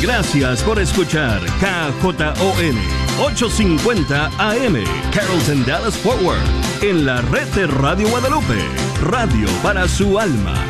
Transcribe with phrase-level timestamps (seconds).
[0.03, 2.77] Gracias por escuchar KJON
[3.21, 4.83] 850 AM
[5.13, 6.41] Carrollton Dallas Forward
[6.81, 8.65] en la red de Radio Guadalupe,
[9.03, 10.70] radio para su alma.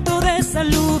[0.53, 1.00] acto de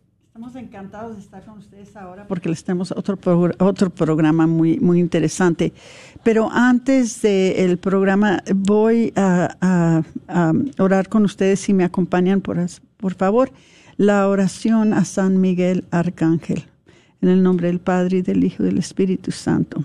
[0.33, 3.19] estamos encantados de estar con ustedes ahora porque les tenemos otro,
[3.59, 5.73] otro programa muy, muy interesante.
[6.23, 10.01] Pero antes del programa voy a,
[10.79, 12.57] orar con ustedes si me acompañan, por,
[12.95, 13.51] por favor,
[13.97, 16.63] la oración a San Miguel Arcángel.
[17.21, 19.83] En el nombre del Padre y del Hijo y del Espíritu Santo.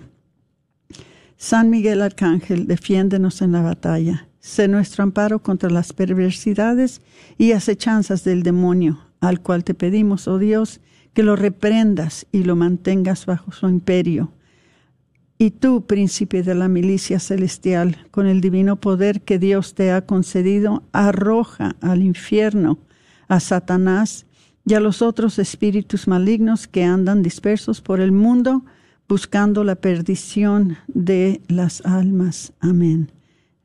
[1.37, 4.29] San Miguel Arcángel, defiéndenos en la batalla.
[4.39, 7.01] Sé nuestro amparo contra las perversidades
[7.37, 10.81] y acechanzas del demonio, al cual te pedimos, oh Dios,
[11.15, 14.32] que lo reprendas y lo mantengas bajo su imperio.
[15.38, 20.06] Y tú, príncipe de la milicia celestial, con el divino poder que Dios te ha
[20.06, 22.78] concedido, arroja al infierno
[23.28, 24.26] a Satanás
[24.65, 28.65] y a los otros espíritus malignos que andan dispersos por el mundo,
[29.09, 32.53] buscando la perdición de las almas.
[32.60, 33.12] Amén.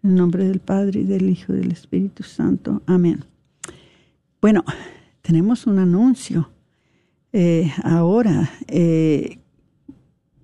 [0.04, 2.82] En nombre del Padre y del Hijo y del Espíritu Santo.
[2.86, 3.24] Amén.
[4.42, 4.64] Bueno,
[5.22, 6.50] tenemos un anuncio
[7.34, 9.40] eh, ahora eh,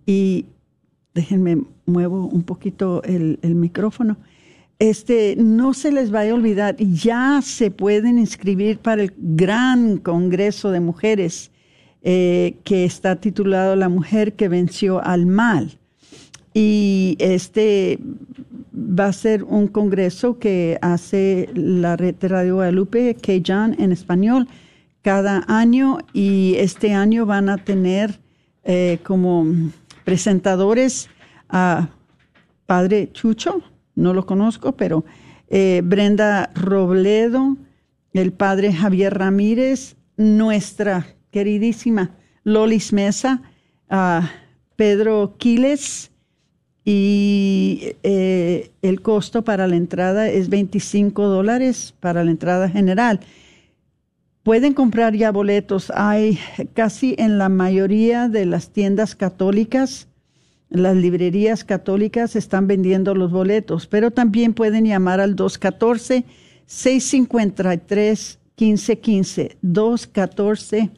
[0.06, 0.46] y
[1.14, 4.18] déjenme muevo un poquito el, micrófono.
[4.80, 10.70] Este, no se les vaya a olvidar, ya se pueden inscribir para el gran Congreso
[10.70, 11.52] de Mujeres
[12.04, 15.80] eh, que está titulado La mujer que venció al mal.
[16.54, 18.00] Y este
[18.74, 24.48] va a ser un congreso que hace la red de Radio Guadalupe, K-Jan en español,
[25.08, 26.00] cada año.
[26.12, 28.20] Y este año van a tener
[28.66, 29.46] eh, como
[30.04, 31.10] presentadores
[31.48, 31.88] a
[32.66, 33.62] Padre Chucho,
[33.96, 35.06] no lo conozco, pero
[35.48, 37.56] eh, Brenda Robledo,
[38.12, 42.12] el Padre Javier Ramírez, nuestra queridísima
[42.44, 43.42] Lolis Mesa,
[43.90, 44.30] a
[44.76, 46.12] Pedro Quiles
[46.84, 53.22] y eh, el costo para la entrada es 25 dólares para la entrada general.
[54.48, 55.92] Pueden comprar ya boletos.
[55.94, 56.40] Hay
[56.74, 60.08] casi en la mayoría de las tiendas católicas,
[60.70, 66.24] las librerías católicas están vendiendo los boletos, pero también pueden llamar al 214
[66.66, 70.92] 653 1515 214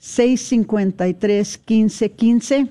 [0.00, 2.68] 653-1515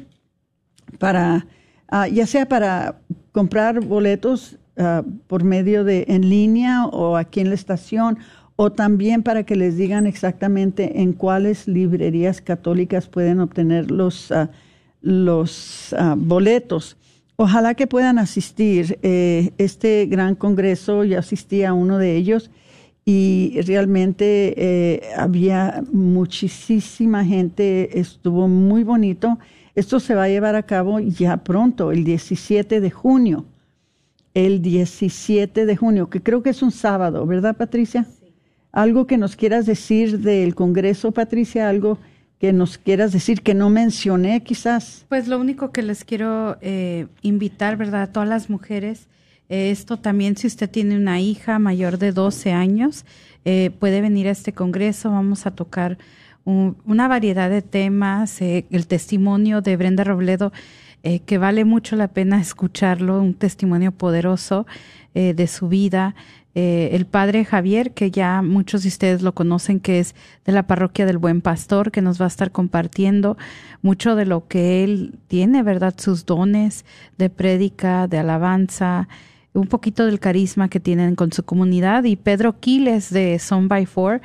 [1.00, 1.48] para
[1.88, 3.00] ah, ya sea para
[3.32, 8.20] comprar boletos ah, por medio de en línea o aquí en la estación
[8.64, 14.52] o también para que les digan exactamente en cuáles librerías católicas pueden obtener los, ah,
[15.02, 16.96] los boletos.
[17.38, 19.00] Ojalá que puedan asistir.
[19.02, 22.52] Eh, este gran congreso, yo asistí a uno de ellos
[23.04, 29.40] y realmente eh, había muchísima gente, estuvo muy bonito.
[29.74, 33.46] Esto se va a llevar a cabo ya pronto, el 17 de junio.
[34.36, 38.06] El 17 de junio, que creo que es un sábado, ¿verdad, Patricia?
[38.72, 42.00] Algo que nos quieras decir del Congreso, Patricia, algo
[42.40, 45.06] que nos quieras decir que no mencioné quizás.
[45.10, 48.04] Pues lo único que les quiero eh, invitar, ¿verdad?
[48.04, 49.08] A todas las mujeres
[49.52, 53.04] esto también, si usted tiene una hija mayor de 12 años,
[53.44, 55.12] eh, puede venir a este congreso.
[55.12, 55.98] Vamos a tocar
[56.46, 58.42] una variedad de temas.
[58.42, 60.54] Eh, el testimonio de Brenda Robledo,
[61.04, 64.66] eh, que vale mucho la pena escucharlo, un testimonio poderoso
[65.14, 66.16] de su vida.
[66.54, 70.16] El padre Javier, que ya muchos de ustedes lo conocen, que es
[70.46, 73.38] de la parroquia del Buen Pastor, que nos va a estar compartiendo
[73.82, 75.94] mucho de lo que él tiene, ¿verdad?
[75.98, 76.86] Sus dones
[77.18, 79.08] de prédica, de alabanza,
[79.54, 82.04] un poquito del carisma que tienen con su comunidad.
[82.04, 84.22] Y Pedro Quiles de Son by Four,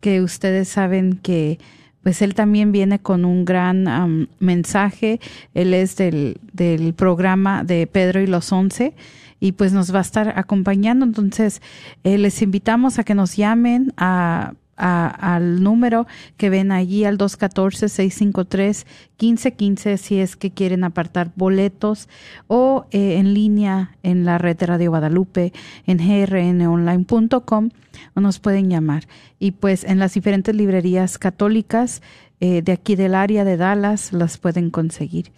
[0.00, 1.58] que ustedes saben que
[2.02, 5.20] pues él también viene con un gran mensaje,
[5.52, 8.94] él es del, del programa de Pedro y los Once
[9.40, 11.60] y pues nos va a estar acompañando, entonces
[12.04, 16.06] eh, les invitamos a que nos llamen a al número
[16.36, 22.08] que ven allí al 214-653-1515 si es que quieren apartar boletos
[22.46, 25.52] o eh, en línea en la red de Radio Guadalupe
[25.86, 27.68] en grnonline.com
[28.14, 29.06] o nos pueden llamar.
[29.38, 32.00] Y pues en las diferentes librerías católicas
[32.40, 35.30] eh, de aquí del área de Dallas las pueden conseguir.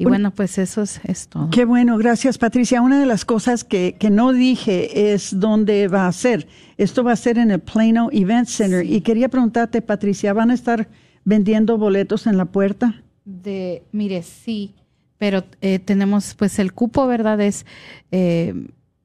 [0.00, 1.50] Y bueno, pues eso es, todo.
[1.50, 2.80] Qué bueno, gracias Patricia.
[2.80, 6.46] Una de las cosas que, que, no dije es dónde va a ser.
[6.76, 8.86] Esto va a ser en el Plano Event Center.
[8.86, 10.88] Y quería preguntarte, Patricia, ¿van a estar
[11.24, 13.02] vendiendo boletos en la puerta?
[13.24, 14.76] De, mire, sí,
[15.18, 17.40] pero eh, tenemos pues el cupo, ¿verdad?
[17.40, 17.66] Es,
[18.12, 18.54] eh,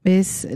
[0.03, 0.47] es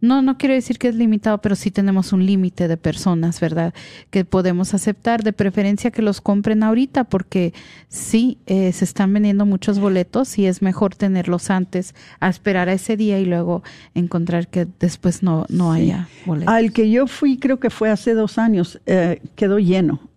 [0.00, 3.74] no, no quiero decir que es limitado, pero sí tenemos un límite de personas, ¿verdad?
[4.10, 7.52] Que podemos aceptar, de preferencia que los compren ahorita, porque
[7.88, 12.72] sí, eh, se están vendiendo muchos boletos y es mejor tenerlos antes, a esperar a
[12.72, 13.62] ese día y luego
[13.94, 16.52] encontrar que después no, no haya boletos.
[16.52, 20.13] Al que yo fui, creo que fue hace dos años, eh, quedó lleno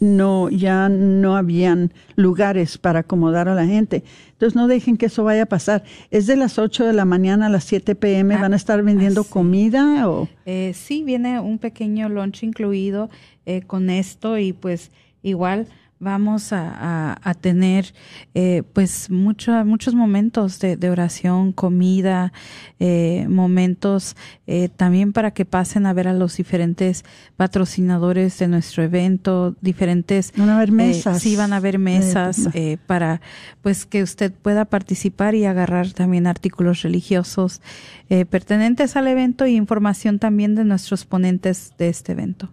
[0.00, 4.02] no, ya no habían lugares para acomodar a la gente.
[4.32, 5.84] Entonces no dejen que eso vaya a pasar.
[6.10, 8.36] ¿Es de las 8 de la mañana a las 7 pm?
[8.36, 10.08] ¿Van a estar vendiendo ah, comida?
[10.08, 10.28] O?
[10.46, 13.10] Eh, sí, viene un pequeño lunch incluido
[13.46, 14.90] eh, con esto y pues
[15.22, 15.66] igual
[15.98, 17.94] vamos a, a, tener
[18.34, 22.32] eh, pues mucho, muchos momentos de, de oración, comida,
[22.78, 27.04] eh, momentos eh, también para que pasen a ver a los diferentes
[27.36, 30.32] patrocinadores de nuestro evento, diferentes...
[30.36, 31.22] Van a haber mesas.
[31.22, 32.48] sí, van a haber mesas
[32.86, 33.20] para
[33.62, 37.62] pues que usted pueda participar y agarrar también artículos religiosos
[38.08, 42.50] pertenentes al evento y información también de nuestros ponentes de este evento.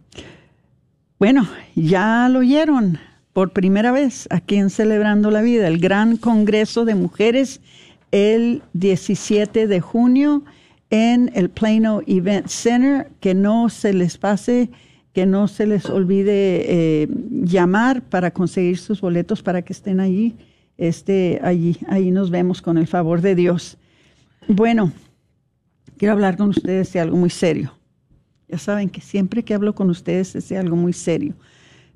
[1.19, 2.97] Bueno, ya lo oyeron
[3.33, 7.61] por primera vez aquí en Celebrando la Vida, el gran Congreso de Mujeres
[8.11, 10.43] el 17 de junio
[10.89, 13.09] en el Plano Event Center.
[13.19, 14.69] Que no se les pase,
[15.13, 16.65] que no se les olvide
[17.03, 20.35] eh, llamar para conseguir sus boletos para que estén allí.
[20.77, 23.77] Este, allí, ahí nos vemos con el favor de Dios.
[24.47, 24.91] Bueno,
[25.97, 27.73] quiero hablar con ustedes de algo muy serio.
[28.47, 31.35] Ya saben que siempre que hablo con ustedes es de algo muy serio.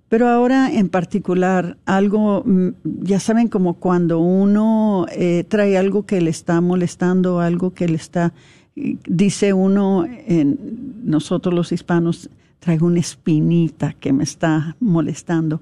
[0.09, 2.69] Pero ahora en particular, algo, mm,
[3.01, 7.95] ya saben como cuando uno eh, trae algo que le está molestando, algo que le
[7.95, 8.33] está,
[8.75, 15.61] dice uno, en, nosotros los hispanos, traigo una espinita que me está molestando.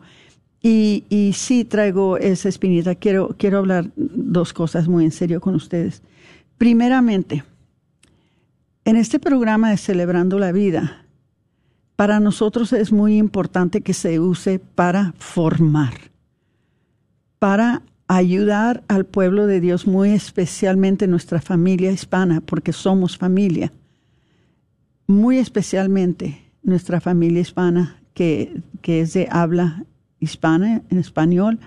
[0.61, 2.95] Y, y sí traigo esa espinita.
[2.95, 6.01] Quiero, quiero hablar dos cosas muy en serio con ustedes.
[6.57, 7.43] Primeramente,
[8.85, 11.02] en este programa de Celebrando la Vida,
[12.03, 15.93] para nosotros es muy importante que se use para formar,
[17.39, 23.71] para ayudar al pueblo de Dios, muy especialmente nuestra familia hispana, porque somos familia,
[25.07, 29.85] muy especialmente nuestra familia hispana, que, que es de habla
[30.19, 31.57] hispana, en español,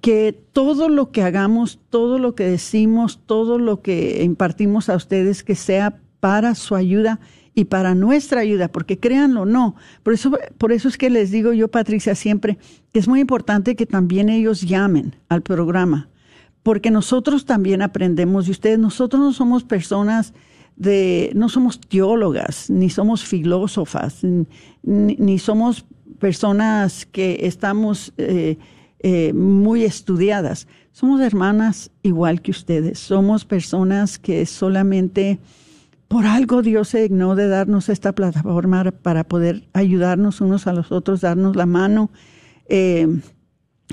[0.00, 5.44] que todo lo que hagamos, todo lo que decimos, todo lo que impartimos a ustedes,
[5.44, 7.20] que sea para su ayuda
[7.58, 9.74] y para nuestra ayuda, porque créanlo no,
[10.04, 12.56] por eso, por eso es que les digo yo, Patricia, siempre
[12.92, 16.08] que es muy importante que también ellos llamen al programa,
[16.62, 20.34] porque nosotros también aprendemos y ustedes, nosotros no somos personas
[20.76, 24.20] de, no somos teólogas, ni somos filósofas,
[24.84, 25.84] ni, somos
[26.20, 28.56] personas que estamos eh,
[29.00, 30.68] eh, muy estudiadas.
[30.92, 35.40] Somos hermanas igual que ustedes, somos personas que solamente
[36.08, 40.90] por algo Dios se dignó de darnos esta plataforma para poder ayudarnos unos a los
[40.90, 42.10] otros, darnos la mano,
[42.66, 43.06] eh,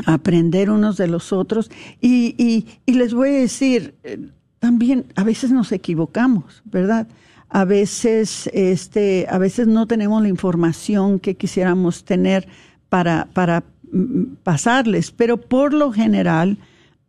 [0.06, 1.70] aprender unos de los otros.
[2.02, 4.30] Y, les voy a decir, eh,
[4.60, 7.08] también a veces nos equivocamos, ¿verdad?
[7.50, 12.48] A veces, este, a veces no tenemos la información que quisiéramos tener
[12.88, 16.58] para, para mm, pasarles, pero por lo general,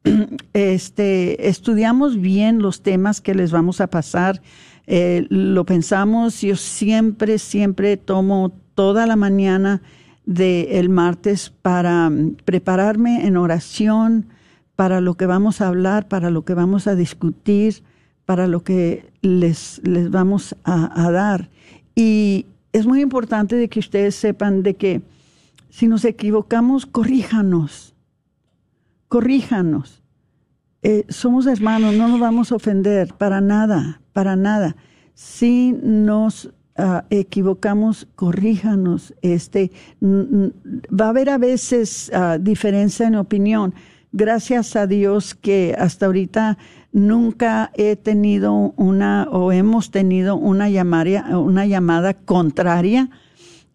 [0.52, 4.42] este, estudiamos bien los temas que les vamos a pasar
[4.86, 9.82] eh, lo pensamos, yo siempre, siempre tomo toda la mañana
[10.26, 14.26] del martes para mm, prepararme en oración
[14.76, 17.82] para lo que vamos a hablar, para lo que vamos a discutir,
[18.26, 21.48] para lo que les, les vamos a, dar.
[21.94, 25.02] Y es muy importante de que ustedes sepan de que
[25.70, 27.94] si nos equivocamos, corríjanos,
[29.08, 30.02] corríjanos.
[30.82, 34.76] Eh, somos hermanos, no nos vamos a ofender para nada, para nada.
[35.12, 39.12] Si nos ah, equivocamos, corríjanos.
[39.20, 39.70] Este,
[40.02, 43.74] va a haber a veces ah, diferencia en opinión.
[44.12, 46.56] Gracias a Dios que hasta ahorita
[46.92, 53.10] nunca he tenido una o hemos tenido una llamada, una llamada contraria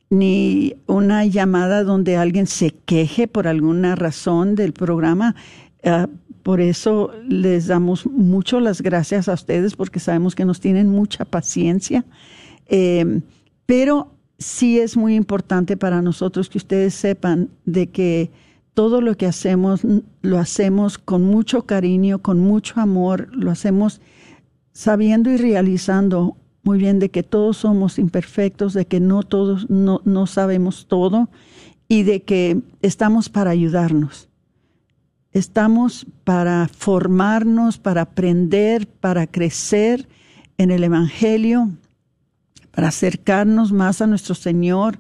[0.09, 5.35] ni una llamada donde alguien se queje por alguna razón del programa.
[5.83, 6.07] Ah,
[6.43, 11.25] por eso les damos mucho las gracias a ustedes porque sabemos que nos tienen mucha
[11.25, 12.05] paciencia.
[12.67, 13.21] Eh,
[13.65, 18.31] pero sí es muy importante para nosotros que ustedes sepan de que
[18.73, 19.81] todo lo que hacemos
[20.21, 24.01] lo hacemos con mucho cariño, con mucho amor, lo hacemos
[24.71, 30.01] sabiendo y realizando muy bien de que todos somos imperfectos, de que no todos no,
[30.05, 31.29] no sabemos todo
[31.87, 34.30] y de que estamos para ayudarnos.
[35.33, 40.09] Estamos para formarnos, para aprender, para crecer
[40.57, 41.71] en el Evangelio,
[42.71, 44.99] para acercarnos más a nuestro Señor,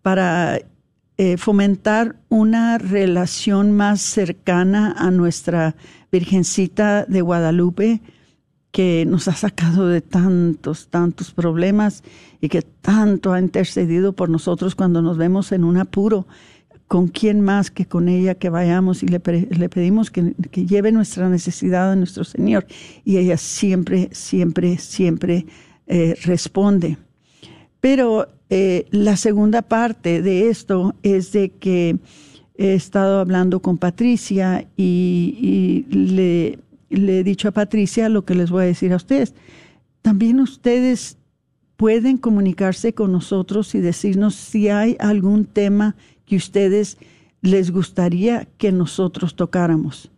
[0.00, 0.60] para
[1.18, 5.74] eh, fomentar una relación más cercana a nuestra
[6.12, 8.00] Virgencita de Guadalupe,
[8.70, 12.04] que nos ha sacado de tantos, tantos problemas
[12.40, 16.26] y que tanto ha intercedido por nosotros cuando nos vemos en un apuro
[16.92, 21.90] con quién más que con ella que vayamos y le, pedimos que, lleve nuestra necesidad
[21.90, 22.66] a nuestro Señor.
[23.02, 25.46] Y ella siempre, siempre, siempre
[25.86, 26.98] eh, responde.
[27.80, 31.96] Pero eh, la segunda parte de esto es de que
[32.58, 36.58] he estado hablando con Patricia y, le,
[36.90, 39.32] le he dicho a Patricia lo que les voy a decir a ustedes.
[40.02, 41.16] También ustedes
[41.78, 45.96] pueden comunicarse con nosotros y decirnos si hay algún tema
[46.26, 46.98] que ustedes
[47.42, 50.10] les gustaría que nosotros tocáramos.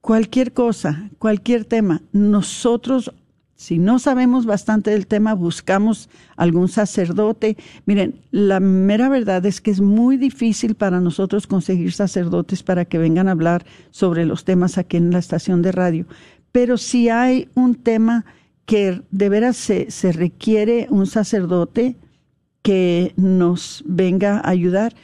[0.00, 3.12] Cualquier cosa, cualquier tema, nosotros,
[3.54, 7.56] si no sabemos bastante del tema, buscamos algún sacerdote.
[7.86, 12.98] Miren, la mera verdad es que es muy difícil para nosotros conseguir sacerdotes para que
[12.98, 16.06] vengan a hablar sobre los temas aquí en la estación de radio.
[16.52, 18.24] Pero si hay un tema
[18.66, 21.96] que de veras se, se requiere un sacerdote
[22.62, 24.94] que nos venga a ayudar,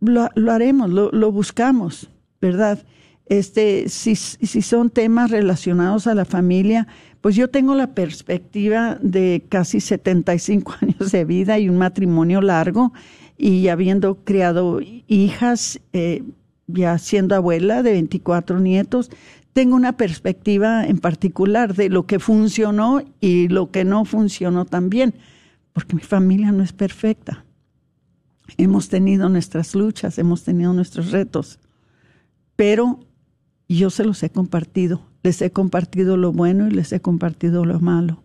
[0.00, 2.10] lo, haremos, lo, buscamos,
[2.40, 2.84] ¿verdad?
[3.26, 6.86] Este, si, si son temas relacionados a la familia,
[7.20, 12.92] pues yo tengo la perspectiva de casi 75 años de vida y un matrimonio largo
[13.36, 16.22] y habiendo criado hijas, eh,
[16.66, 19.10] ya siendo abuela de 24 nietos,
[19.52, 25.14] tengo una perspectiva en particular de lo que funcionó y lo que no funcionó también,
[25.72, 27.43] porque mi familia no es perfecta.
[28.56, 31.58] Hemos tenido nuestras luchas, hemos tenido nuestros retos,
[32.56, 33.00] pero
[33.68, 35.02] yo se los he compartido.
[35.22, 38.22] Les he compartido lo bueno y les he compartido lo malo.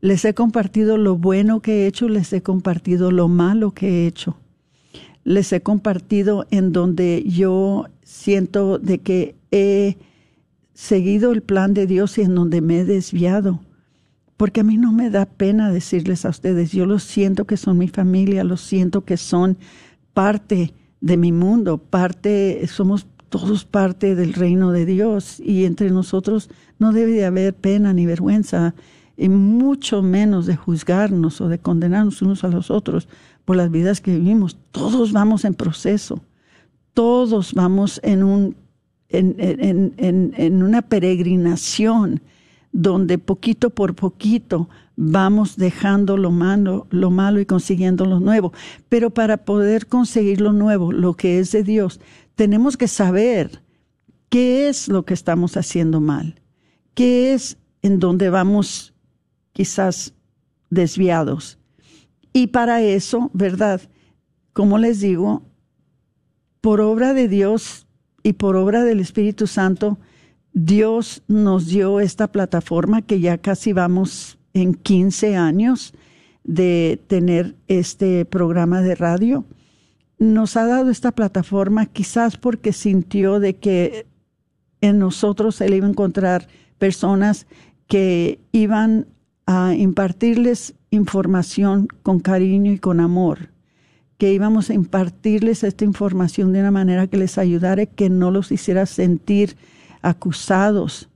[0.00, 4.06] Les he compartido lo bueno que he hecho, les he compartido lo malo que he
[4.06, 4.38] hecho.
[5.24, 9.98] Les he compartido en donde yo siento de que he
[10.72, 13.60] seguido el plan de Dios y en donde me he desviado
[14.40, 17.76] porque a mí no me da pena decirles a ustedes, yo lo siento que son
[17.76, 19.58] mi familia, lo siento que son
[20.14, 26.48] parte de mi mundo, parte, somos todos parte del reino de Dios y entre nosotros
[26.78, 28.74] no debe de haber pena ni vergüenza
[29.14, 33.08] y mucho menos de juzgarnos o de condenarnos unos a los otros
[33.44, 34.56] por las vidas que vivimos.
[34.70, 36.22] Todos vamos en proceso,
[36.94, 38.56] todos vamos en un
[39.10, 42.22] en, una peregrinación
[42.72, 48.52] donde poquito por poquito vamos dejando lo malo, lo malo y consiguiendo lo nuevo.
[48.88, 52.00] Pero para poder conseguir lo nuevo, lo que es de Dios,
[52.34, 53.62] tenemos que saber
[54.28, 56.40] qué es lo que estamos haciendo mal,
[56.94, 58.94] qué es en donde vamos
[59.52, 60.14] quizás
[60.68, 61.58] desviados.
[62.32, 63.80] Y para eso, ¿verdad?
[64.52, 65.42] Como les digo,
[66.60, 67.86] por obra de Dios
[68.22, 69.98] y por obra del Espíritu Santo,
[70.52, 75.94] Dios nos dio esta plataforma que ya casi vamos en 15 años
[76.44, 79.44] de tener este programa de radio.
[80.18, 84.06] Nos ha dado esta plataforma quizás porque sintió de que
[84.80, 87.46] en nosotros él iba a encontrar personas
[87.86, 89.06] que iban
[89.46, 93.50] a impartirles información con cariño y con amor,
[94.18, 98.50] que íbamos a impartirles esta información de una manera que les ayudara, que no los
[98.52, 99.56] hiciera sentir
[100.02, 101.08] acusados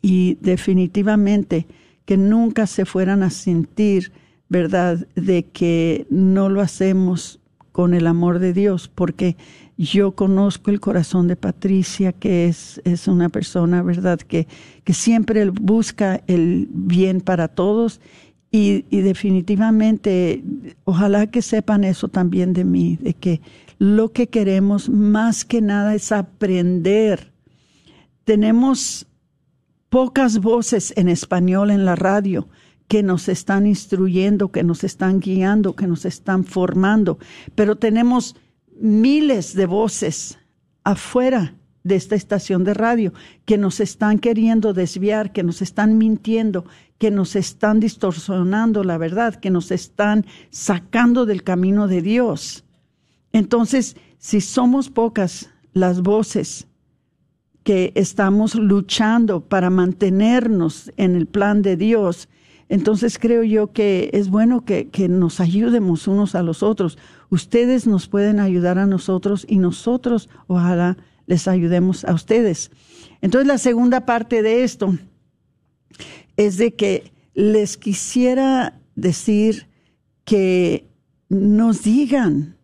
[0.00, 1.66] y definitivamente
[2.04, 4.12] que nunca se fueran a sentir,
[4.48, 7.40] ¿verdad?, de que no lo hacemos
[7.70, 9.36] con el amor de Dios, porque
[9.78, 14.46] yo conozco el corazón de Patricia, que es, es una persona, ¿verdad?, que,
[14.84, 18.00] que siempre busca el bien para todos
[18.50, 20.44] y, y, definitivamente,
[20.84, 23.40] ojalá que sepan eso también de mí, de que
[23.78, 27.31] lo que queremos más que nada es aprender.
[28.24, 29.06] Tenemos
[29.88, 32.48] pocas voces en español en la radio
[32.88, 37.18] que nos están instruyendo, que nos están guiando, que nos están formando,
[37.54, 38.36] pero tenemos
[38.78, 40.38] miles de voces
[40.84, 43.12] afuera de esta estación de radio
[43.44, 46.64] que nos están queriendo desviar, que nos están mintiendo,
[46.98, 52.64] que nos están distorsionando la verdad, que nos están sacando del camino de Dios.
[53.32, 56.68] Entonces, si somos pocas las voces
[57.64, 62.28] que estamos luchando para mantenernos en el plan de Dios,
[62.72, 66.96] entonces creo yo que es bueno que, nos ayudemos unos a los otros.
[67.28, 72.70] Ustedes nos pueden ayudar a nosotros y nosotros ojalá les ayudemos a ustedes.
[73.20, 74.96] Entonces la segunda parte de esto
[76.38, 79.68] es de que les quisiera decir
[80.24, 80.88] que
[81.28, 82.56] nos digan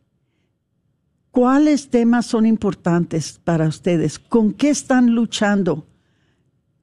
[1.39, 4.19] ¿Cuáles temas son importantes para ustedes?
[4.19, 5.87] ¿Con qué están luchando?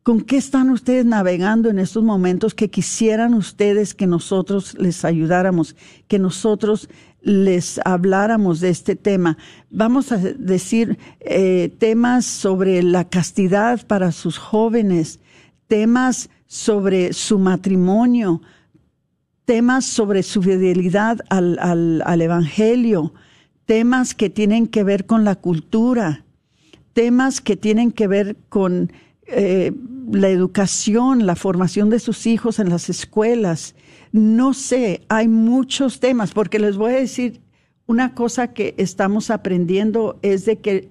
[0.02, 5.76] ¿Con qué están ustedes navegando en estos momentos que quisieran ustedes que nosotros les ayudáramos,
[6.08, 6.88] que nosotros
[7.22, 9.38] les habláramos de este tema?
[9.72, 15.20] Vamos a decir eh, temas sobre la castidad para sus jóvenes,
[15.68, 18.42] temas sobre su matrimonio,
[19.44, 23.12] temas sobre su fidelidad al, al, al Evangelio,
[23.66, 26.26] temas que tienen que ver con la cultura,
[26.94, 28.92] temas que tienen que ver con
[29.28, 29.74] eh,
[30.12, 33.76] la educación, la formación de sus hijos en las escuelas.
[34.12, 37.42] No sé, hay muchos temas, porque les voy a decir
[37.88, 40.90] una cosa que estamos aprendiendo es de que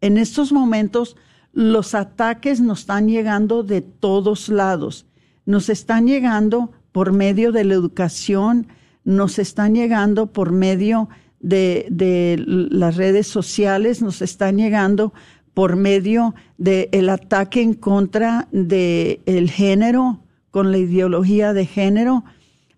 [0.00, 1.16] en estos momentos
[1.52, 5.06] los ataques nos están llegando de todos lados.
[5.44, 8.68] Nos están llegando por medio de la educación,
[9.04, 11.08] nos están llegando por medio
[11.42, 15.12] de, las redes sociales nos están llegando
[15.54, 22.24] por medio del ataque en contra del el género, con la ideología de género,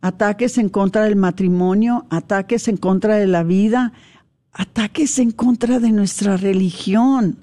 [0.00, 3.92] ataques en contra del matrimonio, ataques en contra de la vida,
[4.52, 7.38] ataques en contra de nuestra religión,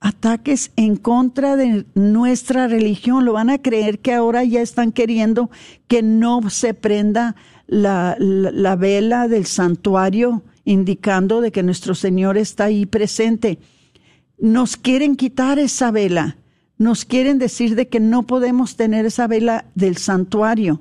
[0.00, 3.24] ataques en contra de nuestra religión.
[3.24, 5.50] Lo van a creer que ahora ya están queriendo
[5.88, 12.64] que no se prenda la, la, vela del santuario indicando de que nuestro Señor está
[12.64, 13.58] ahí presente.
[14.38, 16.36] Nos quieren quitar esa vela,
[16.78, 20.80] nos quieren decir de que no podemos tener esa vela del santuario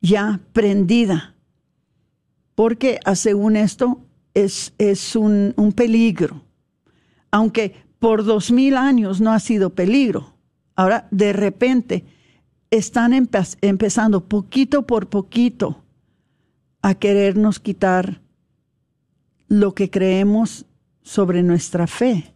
[0.00, 1.34] ya prendida,
[2.54, 4.00] porque ah, según esto
[4.34, 6.42] es, es un, un peligro,
[7.30, 10.34] aunque por dos mil años no ha sido peligro.
[10.76, 12.04] Ahora, de repente,
[12.70, 15.82] están empezando poquito por poquito
[16.88, 18.22] a querernos quitar
[19.46, 20.64] lo que creemos
[21.02, 22.32] sobre nuestra fe,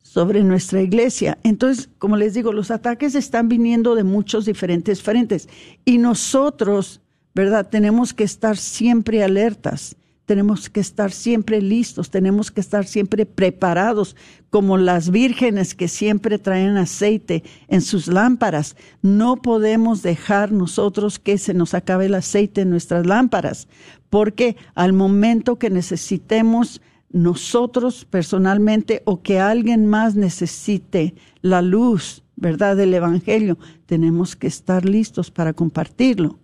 [0.00, 1.38] sobre nuestra iglesia.
[1.42, 5.48] Entonces, como les digo, los ataques están viniendo de muchos diferentes frentes
[5.84, 7.00] y nosotros,
[7.34, 7.68] ¿verdad?
[7.68, 9.96] Tenemos que estar siempre alertas
[10.28, 14.14] tenemos que estar siempre listos, tenemos que estar siempre preparados,
[14.50, 18.76] como las vírgenes que siempre traen aceite en sus lámparas.
[19.00, 23.68] No podemos dejar nosotros que se nos acabe el aceite en nuestras lámparas,
[24.10, 32.76] porque al momento que necesitemos nosotros personalmente o que alguien más necesite la luz, ¿verdad?,
[32.76, 36.38] del Evangelio, tenemos que estar listos para compartirlo.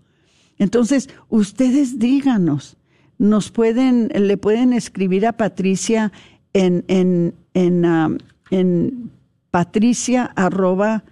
[0.56, 2.78] Entonces, ustedes díganos,
[3.18, 6.12] nos pueden, le pueden escribir a Patricia
[6.52, 8.18] en, en, en, um,
[9.50, 11.04] patricia arroba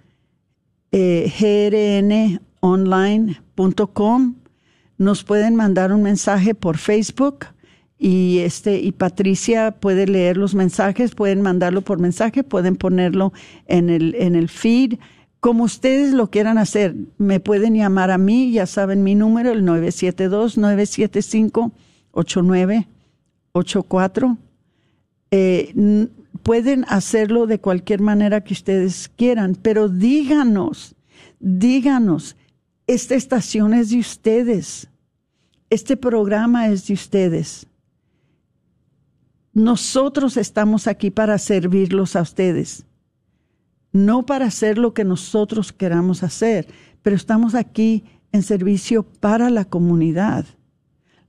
[0.91, 1.31] eh,
[2.61, 4.35] grnonline.com.
[4.97, 7.45] Nos pueden mandar un mensaje por Facebook
[7.97, 13.31] y este y Patricia puede leer los mensajes, pueden mandarlo por mensaje, pueden ponerlo
[13.65, 14.95] en el en el feed
[15.39, 16.95] como ustedes lo quieran hacer.
[17.17, 21.73] Me pueden llamar a mí, ya saben mi número, el 972 975
[22.13, 24.37] 8984.
[25.31, 26.07] Eh,
[26.43, 30.95] pueden hacerlo de cualquier manera que ustedes quieran, pero díganos,
[31.39, 32.35] díganos,
[32.85, 34.87] esta estación es de ustedes,
[35.69, 37.65] este programa es de ustedes.
[39.53, 42.85] Nosotros estamos aquí para servirlos a ustedes,
[43.91, 46.67] no para hacer lo que nosotros queramos hacer,
[47.01, 50.45] pero estamos aquí en servicio para la comunidad.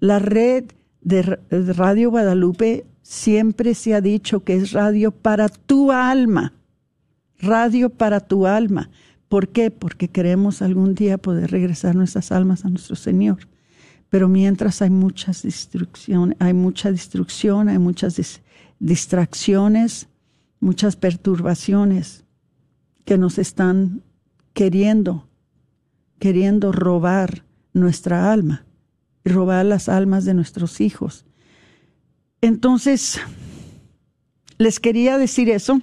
[0.05, 0.65] La red
[1.01, 6.53] de Radio Guadalupe siempre se ha dicho que es radio para tu alma,
[7.39, 8.91] radio para tu alma.
[9.31, 9.71] ¿Por qué?
[9.71, 13.49] Porque queremos algún día poder regresar nuestras almas a nuestro Señor.
[14.11, 18.43] Pero mientras hay muchas destrucción, hay mucha destrucción, hay muchas
[18.79, 20.09] distracciones,
[20.61, 22.27] muchas perturbaciones
[23.07, 24.03] que nos están
[24.53, 25.27] queriendo,
[26.19, 28.67] queriendo robar nuestra alma
[29.25, 31.25] y robar las almas de nuestros hijos
[32.45, 33.23] entonces,
[34.59, 35.81] les quería decir eso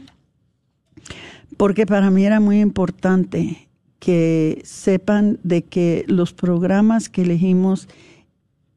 [1.58, 7.88] porque para mí era muy importante que sepan de que los programas que elegimos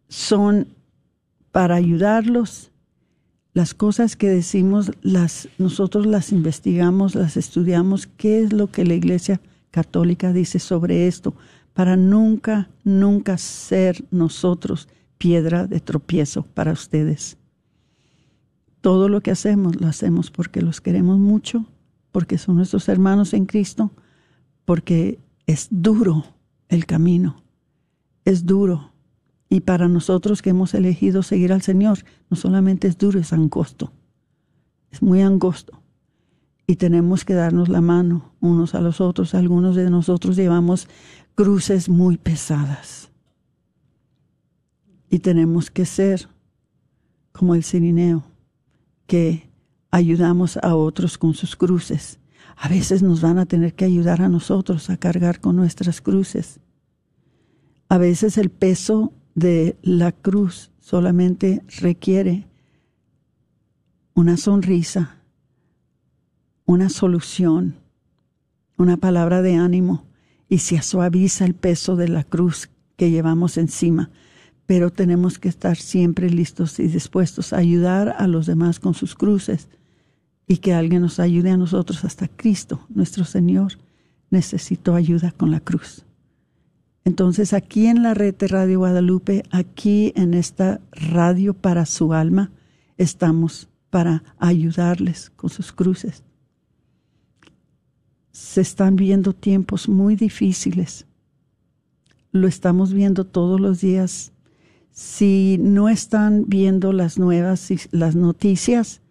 [0.08, 0.68] son
[1.52, 2.70] para ayudarlos.
[3.52, 8.94] Las cosas que decimos, las, nosotros las investigamos, las estudiamos, qué es lo que la
[8.94, 11.34] Iglesia Católica dice sobre esto,
[11.74, 17.36] para nunca, nunca ser nosotros piedra de tropiezo para ustedes.
[18.80, 21.66] Todo lo que hacemos lo hacemos porque los queremos mucho,
[22.12, 23.90] porque son nuestros hermanos en Cristo,
[24.64, 26.24] porque es duro
[26.68, 27.42] el camino,
[28.24, 28.92] es duro.
[29.48, 31.98] Y para nosotros que hemos elegido seguir al Señor,
[32.30, 33.92] no solamente es duro, es angosto,
[34.90, 35.80] es muy angosto.
[36.66, 39.34] Y tenemos que darnos la mano unos a los otros.
[39.34, 40.88] Algunos de nosotros llevamos
[41.34, 43.10] cruces muy pesadas.
[45.10, 46.28] Y tenemos que ser
[47.32, 48.24] como el sirineo,
[49.06, 49.50] que
[49.90, 52.18] ayudamos a otros con sus cruces.
[52.56, 56.60] A veces nos van a tener que ayudar a nosotros a cargar con nuestras cruces.
[57.88, 62.46] A veces el peso de la cruz solamente requiere
[64.14, 65.18] una sonrisa,
[66.64, 67.76] una solución,
[68.78, 70.06] una palabra de ánimo
[70.48, 74.10] y se suaviza el peso de la cruz que llevamos encima
[74.66, 79.14] pero tenemos que estar siempre listos y dispuestos a ayudar a los demás con sus
[79.14, 79.68] cruces
[80.46, 83.74] y que alguien nos ayude a nosotros hasta Cristo, nuestro Señor,
[84.30, 86.04] necesitó ayuda con la cruz.
[87.04, 92.50] Entonces aquí en la red de Radio Guadalupe, aquí en esta radio para su alma,
[92.96, 96.24] estamos para ayudarles con sus cruces.
[98.34, 101.06] Se están viendo tiempos muy difíciles.
[102.32, 104.32] Lo estamos viendo todos los días
[104.90, 109.02] si no están viendo las nuevas las noticias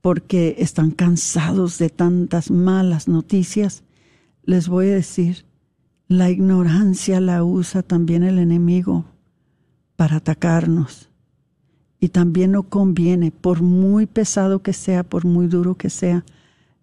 [0.00, 3.82] porque están cansados de tantas malas noticias,
[4.44, 5.44] les voy a decir,
[6.06, 9.06] la ignorancia la usa también el enemigo
[9.96, 11.08] para atacarnos.
[11.98, 16.24] Y también no conviene, por muy pesado que sea, por muy duro que sea,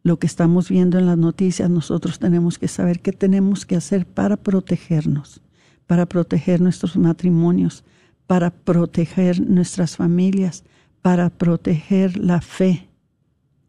[0.03, 4.05] lo que estamos viendo en las noticias, nosotros tenemos que saber qué tenemos que hacer
[4.05, 5.41] para protegernos,
[5.87, 7.83] para proteger nuestros matrimonios,
[8.27, 10.63] para proteger nuestras familias,
[11.01, 12.89] para proteger la fe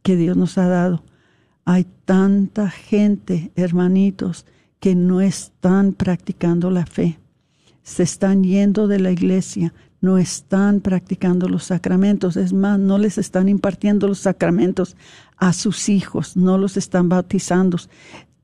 [0.02, 1.04] que Dios nos ha dado.
[1.64, 4.46] Hay tanta gente, hermanitos,
[4.80, 7.18] que no están practicando la fe.
[7.82, 12.36] Se están yendo de la iglesia, no están practicando los sacramentos.
[12.36, 14.96] Es más, no les están impartiendo los sacramentos
[15.36, 17.78] a sus hijos, no los están bautizando.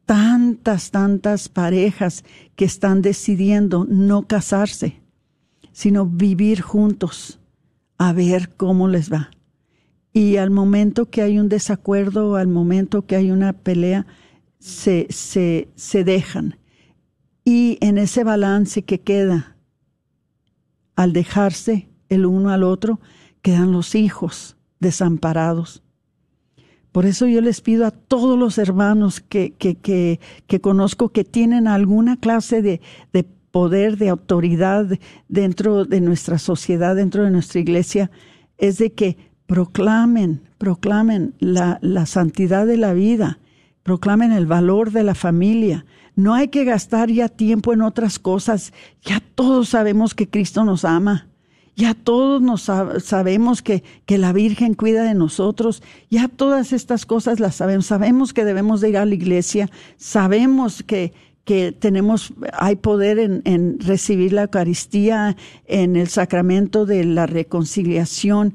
[0.05, 5.01] Tantas, tantas parejas que están decidiendo no casarse
[5.77, 7.39] sino vivir juntos
[7.99, 9.31] a ver cómo les va.
[10.11, 14.07] Y al momento que hay un desacuerdo, al momento que hay una pelea,
[14.59, 16.57] se, se, se dejan.
[17.45, 19.56] Y en ese balance que queda,
[20.97, 23.01] al dejarse el uno al otro,
[23.43, 25.83] quedan los hijos, desamparados.
[26.91, 31.25] Por eso yo les pido a todos los hermanos que, que, que, que conozco que
[31.25, 32.81] tienen alguna clase de,
[33.13, 34.87] de poder, de autoridad
[35.29, 38.11] dentro de nuestra sociedad, dentro de nuestra iglesia,
[38.57, 43.39] es de que proclamen, proclamen la, la santidad de la vida,
[43.87, 45.87] proclamen el valor de la familia.
[46.17, 48.73] No hay que gastar ya tiempo en otras cosas.
[49.03, 51.29] Ya todos sabemos que Cristo nos ama.
[51.77, 55.85] Ya todos nos sabemos que, que la Virgen cuida de nosotros.
[56.11, 57.87] Ya todas estas cosas las sabemos.
[57.87, 59.71] Sabemos que debemos de ir a la iglesia.
[59.99, 61.13] Sabemos que,
[61.45, 68.55] que tenemos, hay poder en, en recibir la Eucaristía, en el sacramento de la reconciliación.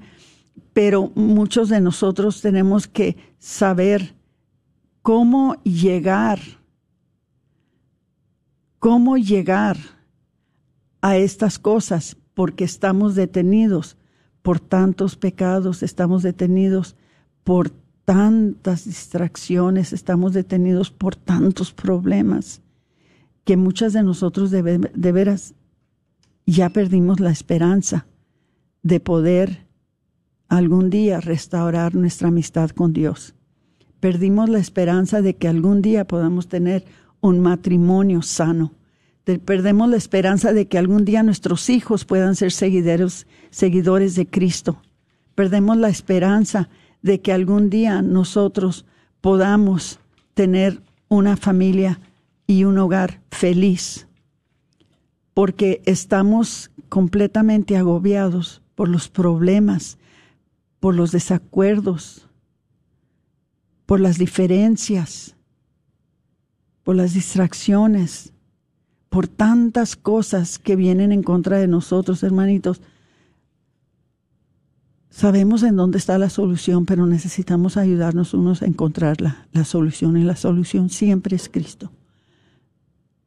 [0.73, 4.13] Pero muchos de nosotros tenemos que saber
[5.01, 6.39] cómo llegar,
[8.79, 9.77] cómo llegar
[11.01, 13.97] a estas cosas porque estamos detenidos
[14.41, 16.95] por tantos pecados, estamos detenidos
[17.43, 17.71] por
[18.05, 22.61] tantas distracciones, estamos detenidos por tantos problemas,
[23.43, 24.61] que muchas de nosotros de,
[25.11, 25.53] veras
[26.45, 28.05] ya perdimos la esperanza
[28.83, 29.67] de poder
[30.47, 33.35] algún día restaurar nuestra amistad con Dios.
[34.01, 36.83] Perdimos la esperanza de que algún día podamos tener
[37.21, 38.73] un matrimonio sano
[39.39, 44.81] perdemos la esperanza de que algún día nuestros hijos puedan ser seguidores, seguidores de Cristo.
[45.35, 46.69] Perdemos la esperanza
[47.01, 48.85] de que algún día nosotros
[49.21, 49.99] podamos
[50.33, 51.99] tener una familia
[52.47, 54.07] y un hogar feliz,
[55.33, 59.97] porque estamos completamente agobiados por los problemas,
[60.79, 62.27] por los desacuerdos,
[63.85, 65.35] por las diferencias,
[66.83, 68.33] por las distracciones,
[69.09, 72.81] por tantas cosas que vienen en contra de nosotros, hermanitos.
[75.09, 80.15] Sabemos en dónde está la solución, pero necesitamos ayudarnos unos a encontrar la, la solución.
[80.15, 81.91] Y la solución siempre es Cristo.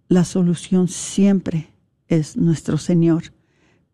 [0.08, 1.74] La solución siempre
[2.08, 3.24] es nuestro Señor.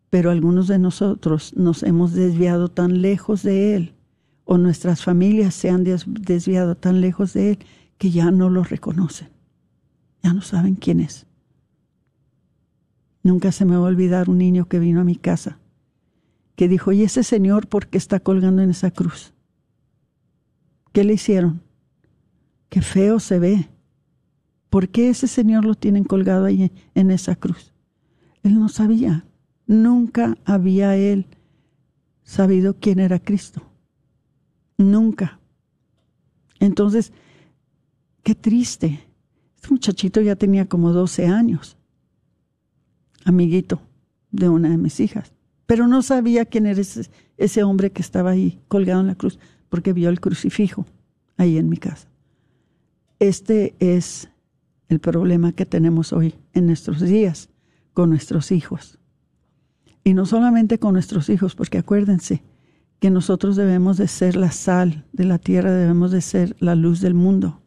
[0.09, 3.95] Pero algunos de nosotros nos hemos desviado tan lejos de Él,
[4.51, 7.59] o nuestras familias se han desviado tan lejos de Él,
[7.97, 9.29] que ya no lo reconocen.
[10.21, 11.25] Ya no saben quién es.
[13.23, 15.57] Nunca se me va a olvidar un niño que vino a mi casa,
[16.57, 19.31] que dijo, ¿y ese señor por qué está colgando en esa cruz?
[20.91, 21.61] ¿Qué le hicieron?
[22.67, 23.69] Qué feo se ve.
[24.69, 27.71] ¿Por qué ese señor lo tienen colgado ahí en esa cruz?
[28.43, 29.23] Él no sabía.
[29.65, 31.25] Nunca había él
[32.25, 33.70] sabido quién era Cristo.
[34.81, 35.39] Nunca.
[36.59, 37.13] Entonces,
[38.23, 39.07] qué triste.
[39.55, 41.77] Este muchachito ya tenía como 12 años
[43.25, 43.81] amiguito
[44.31, 45.33] de una de mis hijas.
[45.65, 46.81] Pero no sabía quién era
[47.37, 49.39] ese, hombre que estaba ahí colgado en la cruz,
[49.69, 50.85] porque vio el crucifijo
[51.37, 52.09] ahí en mi casa.
[53.19, 54.29] Este es
[54.89, 57.49] el problema que tenemos hoy en nuestros días
[57.93, 58.99] con nuestros hijos.
[60.03, 62.43] Y no solamente con nuestros hijos, porque acuérdense
[63.01, 67.01] que nosotros debemos de ser la sal de la tierra, debemos de ser la luz
[67.01, 67.59] del mundo.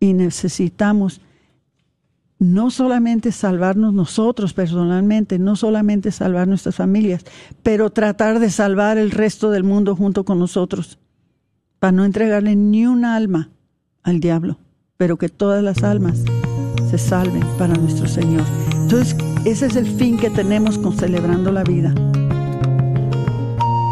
[0.00, 1.20] Y necesitamos
[2.38, 7.26] no solamente salvarnos nosotros personalmente, no solamente salvar nuestras familias,
[7.62, 10.98] pero tratar de salvar el resto del mundo junto con nosotros,
[11.78, 13.50] para no entregarle ni un alma
[14.02, 14.56] al diablo,
[14.96, 16.24] pero que todas las almas
[16.88, 18.46] se salven para nuestro Señor.
[18.72, 21.92] Entonces, ese es el fin que tenemos con celebrando la vida.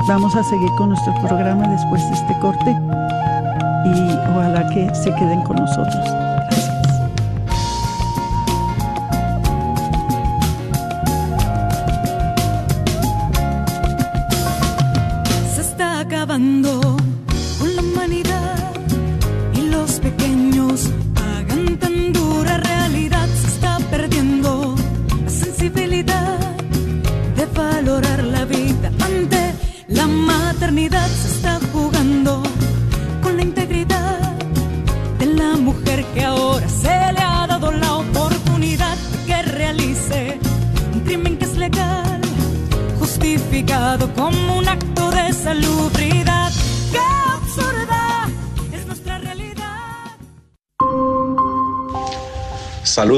[0.08, 2.70] Vamos a seguir con nuestro programa después de este corte
[3.84, 6.27] y ojalá que se queden con nosotros.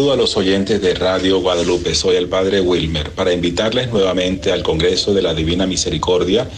[0.00, 1.94] Saludo a los oyentes de Radio Guadalupe.
[1.94, 6.48] Soy el Padre Wilmer para invitarles nuevamente al Congreso de la Divina Misericordia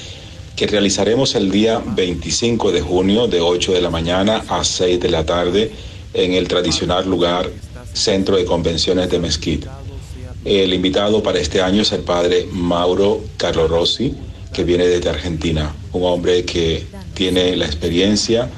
[0.55, 5.11] que realizaremos el día 25 de junio de 8 de la mañana a 6 de
[5.11, 5.73] la tarde
[6.15, 7.51] en el tradicional lugar
[7.93, 9.67] Centro de Convenciones de Mezquite.
[10.45, 14.15] El invitado para este año es el padre Mauro Carlo Rossi,
[14.53, 15.75] que viene desde Argentina.
[15.93, 18.49] un hombre que tiene la experiencia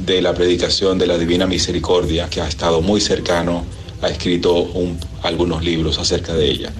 [0.00, 3.64] de la predicación de la Divina Misericordia, que ha estado muy cercano,
[4.02, 4.68] ha escrito
[5.22, 6.72] algunos libros acerca de ella.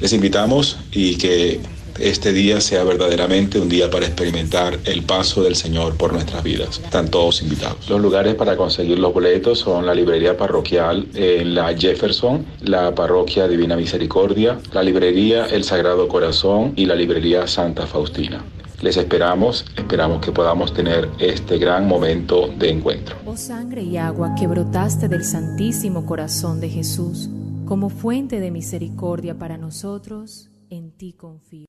[0.00, 1.60] Les invitamos y que
[1.98, 6.80] este día sea verdaderamente un día para experimentar el paso del Señor por nuestras vidas.
[6.84, 7.88] Están todos invitados.
[7.88, 13.48] Los lugares para conseguir los boletos son la librería parroquial en la Jefferson, la parroquia
[13.48, 18.44] Divina Misericordia, la librería El Sagrado Corazón y la librería Santa Faustina.
[18.80, 23.16] Les esperamos, esperamos que podamos tener este gran momento de encuentro.
[23.26, 27.28] Oh sangre y agua que brotaste del Santísimo Corazón de Jesús,
[27.66, 31.66] como fuente de misericordia para nosotros, en ti confío.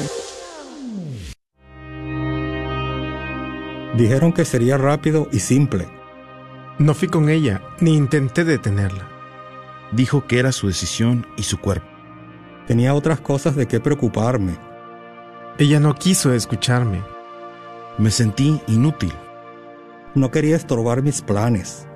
[3.96, 5.88] Dijeron que sería rápido y simple.
[6.78, 9.08] No fui con ella, ni intenté detenerla.
[9.92, 11.88] Dijo que era su decisión y su cuerpo.
[12.66, 14.56] Tenía otras cosas de qué preocuparme.
[15.58, 17.02] Ella no quiso escucharme.
[17.98, 19.12] Me sentí inútil.
[20.14, 21.86] No quería estorbar mis planes.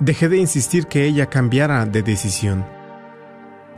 [0.00, 2.66] Dejé de insistir que ella cambiara de decisión.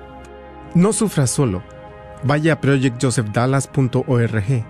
[0.76, 1.62] No sufra solo.
[2.24, 4.66] Vaya a projectjosephdallas.org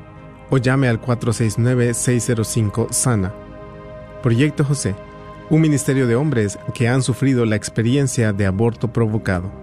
[0.50, 3.34] o llame al 469-605-SANA.
[4.22, 4.96] Proyecto José,
[5.50, 9.63] un ministerio de hombres que han sufrido la experiencia de aborto provocado.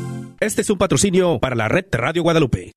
[0.41, 2.71] Este es un patrocinio para la red Radio Guadalupe.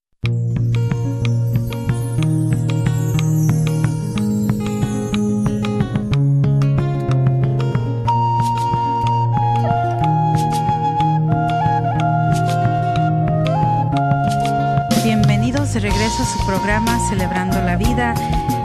[15.02, 18.12] Bienvenidos de regreso a su programa Celebrando la Vida.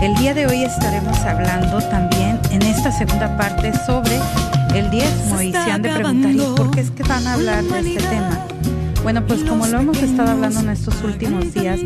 [0.01, 4.19] El día de hoy estaremos hablando también en esta segunda parte sobre
[4.75, 7.63] el diezmo y se han de preguntar ¿y por qué es que van a hablar
[7.63, 8.58] de este tema?
[9.03, 11.79] Bueno, pues como lo hemos estado hablando en estos últimos días,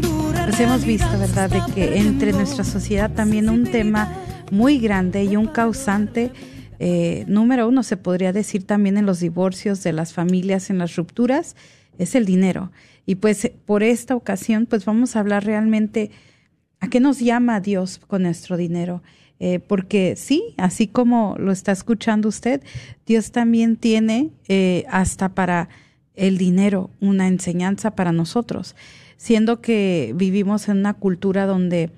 [0.45, 4.11] pues hemos visto, ¿verdad?, de que entre nuestra sociedad también un tema
[4.51, 6.31] muy grande y un causante
[6.79, 10.95] eh, número uno, se podría decir también en los divorcios de las familias, en las
[10.95, 11.55] rupturas,
[11.97, 12.71] es el dinero.
[13.05, 16.11] Y pues por esta ocasión, pues vamos a hablar realmente
[16.79, 19.03] a qué nos llama Dios con nuestro dinero.
[19.39, 22.61] Eh, porque sí, así como lo está escuchando usted,
[23.05, 25.69] Dios también tiene eh, hasta para
[26.15, 28.75] el dinero una enseñanza para nosotros,
[29.17, 31.91] siendo que vivimos en una cultura donde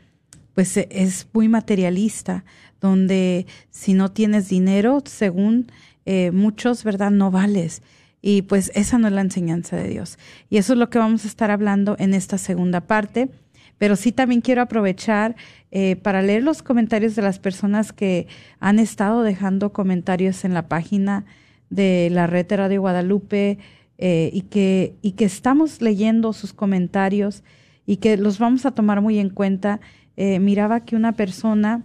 [0.53, 2.45] pues es muy materialista,
[2.79, 5.71] donde si no tienes dinero, según
[6.05, 7.11] eh, muchos, ¿verdad?
[7.11, 7.81] No vales.
[8.21, 10.17] Y pues esa no es la enseñanza de Dios.
[10.49, 13.29] Y eso es lo que vamos a estar hablando en esta segunda parte.
[13.77, 15.35] Pero sí también quiero aprovechar
[15.71, 18.27] eh, para leer los comentarios de las personas que
[18.59, 21.25] han estado dejando comentarios en la página
[21.69, 23.57] de la red de Radio Guadalupe,
[23.97, 27.43] eh, y, que, y que estamos leyendo sus comentarios
[27.85, 29.79] y que los vamos a tomar muy en cuenta.
[30.17, 31.83] Eh, miraba que una persona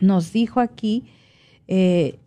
[0.00, 1.04] nos dijo aquí,
[1.68, 2.18] eh,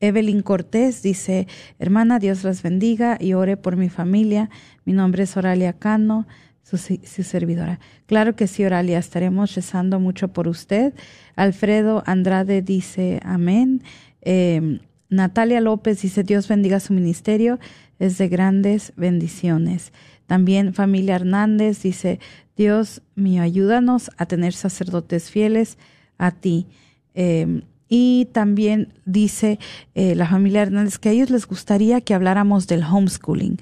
[0.00, 1.46] Evelyn Cortés dice,
[1.78, 4.50] hermana, Dios las bendiga y ore por mi familia.
[4.84, 6.26] Mi nombre es Oralia Cano,
[6.62, 7.80] su, su, servidora.
[8.04, 10.92] Claro que sí, Oralia, estaremos rezando mucho por usted.
[11.34, 13.82] Alfredo Andrade dice, amén.
[15.14, 17.58] Natalia López dice, Dios bendiga su ministerio,
[17.98, 19.92] es de grandes bendiciones.
[20.26, 22.18] También familia Hernández dice,
[22.56, 25.78] Dios mío, ayúdanos a tener sacerdotes fieles
[26.18, 26.66] a ti.
[27.14, 29.58] Eh, y también dice
[29.94, 33.58] eh, la familia Hernández que a ellos les gustaría que habláramos del homeschooling.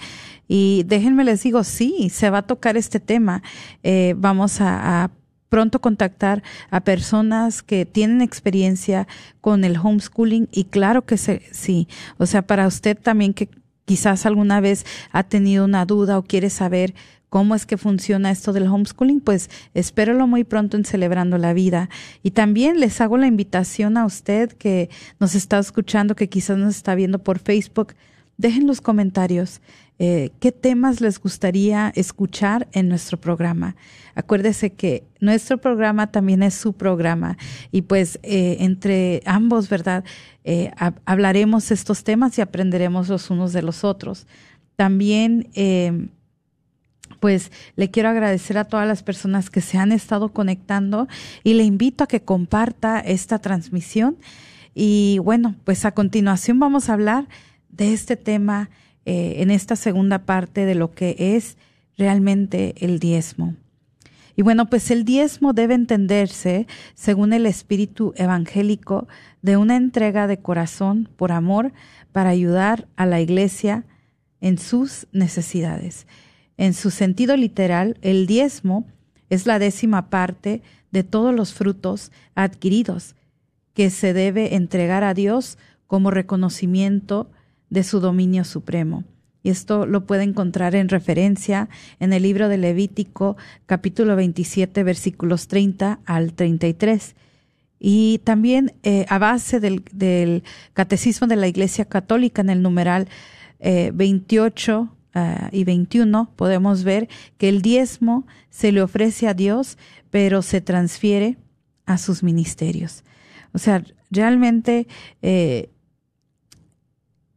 [0.49, 3.43] Y déjenme les digo, sí, se va a tocar este tema.
[3.83, 5.11] Eh, vamos a,
[5.49, 9.07] pronto contactar a personas que tienen experiencia
[9.43, 11.89] con el homeschooling y claro que sí.
[12.17, 13.51] O sea, para usted también que
[13.85, 16.95] quizás alguna vez ha tenido una duda o quiere saber
[17.33, 21.89] cómo es que funciona esto del homeschooling, pues espéralo muy pronto en Celebrando la Vida.
[22.23, 26.77] Y también les hago la invitación a usted que nos está escuchando, que quizás nos
[26.77, 27.95] está viendo por Facebook,
[28.37, 29.61] dejen los comentarios.
[29.99, 33.77] Eh, ¿Qué temas les gustaría escuchar en nuestro programa?
[34.15, 37.37] Acuérdese que nuestro programa también es su programa
[37.71, 40.05] y pues eh, entre ambos, ¿verdad?
[40.45, 40.73] Eh,
[41.05, 44.27] hablaremos estos temas y aprenderemos los unos de los otros.
[44.75, 45.49] También
[47.21, 51.07] pues le quiero agradecer a todas las personas que se han estado conectando
[51.45, 54.17] y le invito a que comparta esta transmisión.
[54.75, 57.29] Y bueno, pues a continuación vamos a hablar
[57.73, 58.71] de este tema
[59.05, 61.57] eh, en esta segunda parte de lo que es
[61.99, 63.57] realmente el diezmo.
[64.37, 69.09] Y bueno, pues el diezmo debe entenderse, según el espíritu evangélico,
[69.43, 71.73] de una entrega de corazón por amor
[72.13, 73.85] para ayudar a la iglesia
[74.41, 76.07] en sus necesidades.
[76.57, 78.87] En su sentido literal, el diezmo
[79.29, 80.63] es la décima parte
[80.93, 83.17] de todos los frutos adquiridos
[83.75, 87.31] que se debe entregar a Dios como reconocimiento
[87.73, 89.05] de su dominio supremo.
[89.43, 91.69] Y esto lo puede encontrar en referencia
[91.99, 97.17] en el libro de Levítico capítulo 27 versículos 30 al 33.
[97.81, 103.09] Y también eh, a base del, Catecismo de la Iglesia Católica en el numeral
[103.59, 107.07] eh, 28 Ah, y 21 podemos ver
[107.37, 109.77] que el diezmo se le ofrece a Dios,
[110.11, 111.37] pero se transfiere
[111.85, 113.05] a sus ministerios.
[113.53, 114.87] O sea, realmente
[115.21, 115.69] eh,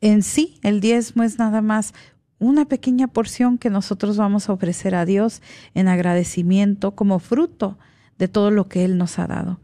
[0.06, 1.96] en sí el diezmo es nada más
[2.38, 5.42] una pequeña porción que nosotros vamos a ofrecer a Dios
[5.74, 7.80] en agradecimiento como fruto
[8.20, 9.60] de todo lo que Él nos ha dado.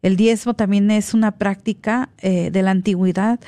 [0.00, 3.40] El diezmo también es una práctica eh, de la antigüedad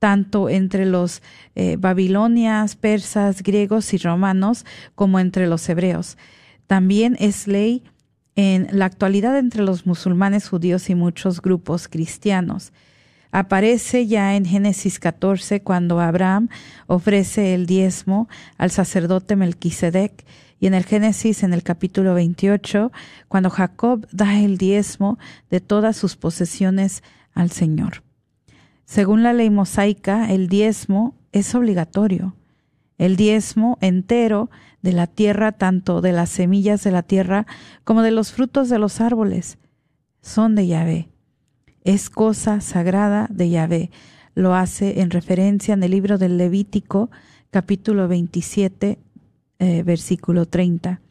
[0.00, 1.22] tanto entre los
[1.54, 4.66] eh, babilonias, persas, griegos y romanos
[4.96, 6.18] como entre los hebreos.
[6.66, 7.84] También es ley
[8.34, 12.72] en la actualidad entre los musulmanes, judíos y muchos grupos cristianos.
[13.34, 16.50] Aparece ya en Génesis 14 cuando Abraham
[16.86, 18.28] ofrece el diezmo
[18.58, 20.24] al sacerdote Melquisedec
[20.60, 22.92] y en el Génesis en el capítulo 28
[23.26, 25.18] cuando Jacob da el diezmo
[25.50, 28.04] de todas sus posesiones al Señor.
[28.84, 32.36] Según la ley mosaica, el diezmo es obligatorio.
[32.98, 34.48] El diezmo entero
[34.80, 37.48] de la tierra, tanto de las semillas de la tierra
[37.82, 39.58] como de los frutos de los árboles,
[40.20, 41.13] son de Yahvé.
[41.84, 43.90] Es cosa sagrada de Yahvé.
[44.34, 47.10] Lo hace en referencia en el libro del Levítico,
[47.50, 48.98] capítulo 27,
[49.58, 51.02] eh, versículo 30.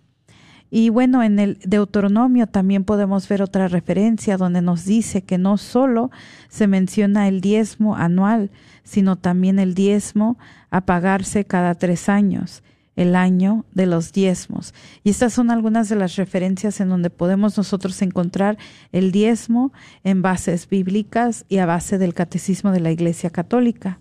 [0.72, 5.58] Y bueno, en el Deuteronomio también podemos ver otra referencia donde nos dice que no
[5.58, 6.10] solo
[6.50, 8.50] se menciona el diezmo anual,
[8.84, 10.40] sino también el diezmo
[10.72, 12.64] a pagarse cada tres años,
[12.96, 14.74] el año de los diezmos.
[15.04, 18.58] Y estas son algunas de las referencias en donde podemos nosotros encontrar
[18.92, 19.74] el diezmo
[20.04, 24.00] en bases bíblicas y a base del catecismo de la Iglesia Católica.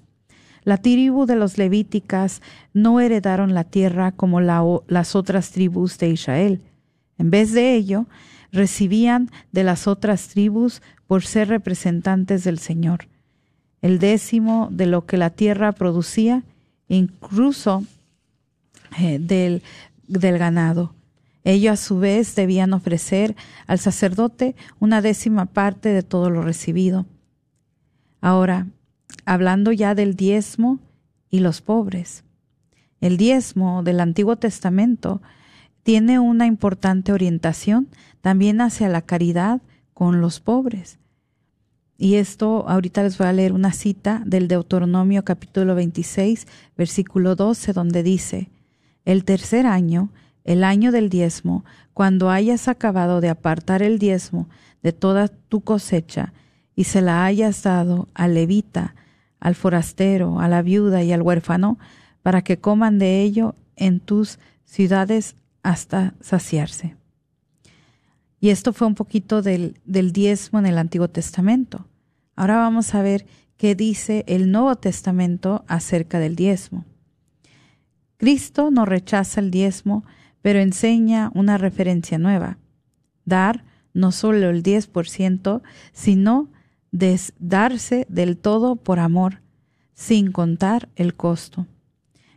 [0.65, 2.41] La tribu de los levíticas
[2.73, 6.61] no heredaron la tierra como las otras tribus de Israel.
[7.19, 8.07] En vez de ello,
[8.53, 13.09] recibían de las otras tribus por ser representantes del Señor.
[13.81, 16.45] El décimo de lo que la tierra producía,
[16.87, 17.83] incluso
[18.99, 19.63] eh, del,
[20.07, 20.95] del ganado.
[21.45, 23.35] Ellos a su vez debían ofrecer
[23.67, 27.07] al sacerdote una décima parte de todo lo recibido.
[28.21, 28.69] Ahora,
[29.25, 30.79] hablando ya del diezmo
[31.31, 32.25] y los pobres.
[33.01, 35.21] El diezmo del Antiguo Testamento
[35.83, 37.89] tiene una importante orientación
[38.21, 39.61] también hacia la caridad
[39.95, 41.01] con los pobres.
[41.99, 47.73] Y esto ahorita les voy a leer una cita del Deuteronomio capítulo 26, versículo 12,
[47.73, 48.51] donde dice,
[49.05, 50.11] el tercer año,
[50.45, 54.49] el año del diezmo, cuando hayas acabado de apartar el diezmo
[54.83, 56.33] de toda tu cosecha
[56.75, 58.95] y se la hayas dado al levita,
[59.41, 61.79] al forastero, a la viuda y al huérfano,
[62.23, 66.97] para que coman de ello en tus ciudades hasta saciarse.
[68.41, 71.87] Y esto fue un poquito del, del diezmo en el Antiguo Testamento.
[72.35, 73.27] Ahora vamos a ver
[73.57, 76.85] qué dice el Nuevo Testamento acerca del diezmo.
[78.23, 80.05] Cristo no rechaza el diezmo,
[80.43, 82.57] pero enseña una referencia nueva.
[83.25, 83.65] Dar
[83.95, 85.61] no solo el 10%,
[85.93, 86.49] sino
[87.41, 89.41] darse del todo por amor,
[89.95, 91.67] sin contar el costo.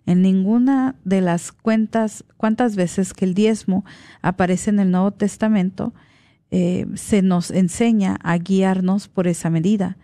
[0.08, 3.86] En ninguna de las cuentas, cuantas veces que el diezmo
[4.24, 5.94] aparece en el Nuevo Testamento,
[6.50, 9.98] eh, se nos enseña a guiarnos por esa medida.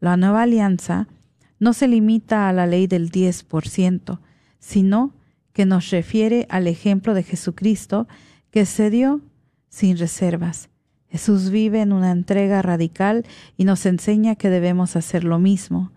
[0.00, 1.08] La nueva alianza
[1.60, 4.20] no se limita a la ley del 10%,
[4.60, 5.12] sino
[5.56, 8.06] que nos refiere al ejemplo de Jesucristo
[8.50, 9.22] que se dio
[9.70, 10.68] sin reservas.
[11.08, 13.24] Jesús vive en una entrega radical
[13.56, 15.92] y nos enseña que debemos hacer lo mismo.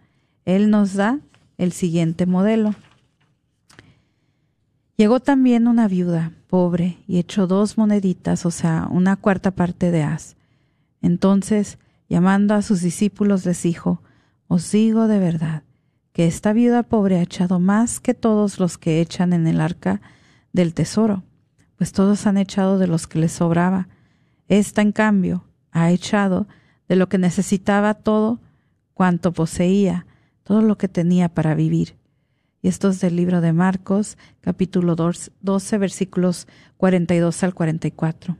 [0.46, 1.20] Él nos da
[1.58, 2.74] el siguiente modelo.
[4.96, 10.04] Llegó también una viuda, pobre, y echó dos moneditas, o sea, una cuarta parte de
[10.04, 10.38] haz.
[11.02, 14.02] Entonces, llamando a sus discípulos, les dijo,
[14.48, 15.64] Os digo de verdad,
[16.20, 20.02] que esta viuda pobre ha echado más que todos los que echan en el arca
[20.52, 21.24] del tesoro,
[21.78, 23.88] pues todos han echado de los que les sobraba.
[24.50, 26.46] Esta, en cambio, ha echado
[26.90, 28.42] de lo que necesitaba todo
[28.94, 30.08] cuanto poseía,
[30.44, 31.96] todo lo que tenía para vivir.
[32.62, 38.36] Y esto es del libro de Marcos, capítulo 12, versículos 42 al 44.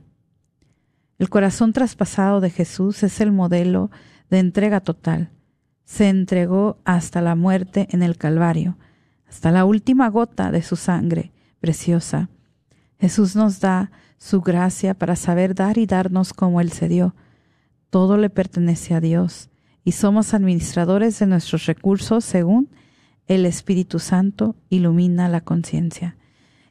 [1.18, 3.90] El corazón traspasado de Jesús es el modelo
[4.28, 5.30] de entrega total.
[5.90, 8.78] Se entregó hasta la muerte en el Calvario,
[9.28, 12.30] hasta la última gota de su sangre preciosa.
[13.00, 17.16] Jesús nos da su gracia para saber dar y darnos como Él se dio.
[17.90, 19.50] Todo le pertenece a Dios
[19.82, 22.68] y somos administradores de nuestros recursos según
[23.26, 26.16] el Espíritu Santo ilumina la conciencia.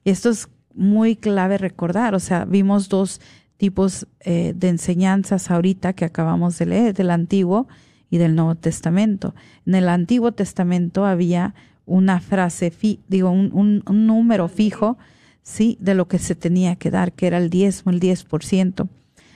[0.05, 3.19] Esto es muy clave recordar, o sea, vimos dos
[3.57, 7.67] tipos eh, de enseñanzas ahorita que acabamos de leer, del Antiguo
[8.09, 9.35] y del Nuevo Testamento.
[9.65, 11.53] En el Antiguo Testamento había
[11.85, 12.71] una frase,
[13.07, 14.97] digo, un, número fijo,
[15.43, 18.43] sí, de lo que se tenía que dar, que era el diezmo, el diez por
[18.43, 18.89] ciento.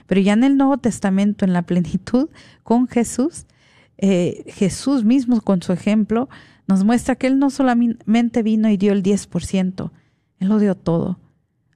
[0.06, 2.30] Pero ya en el Nuevo Testamento, en la plenitud,
[2.64, 3.46] con Jesús,
[3.98, 6.30] eh, Jesús mismo con su ejemplo
[6.68, 9.92] nos muestra que Él no solamente vino y dio el 10%,
[10.40, 11.20] Él lo dio todo,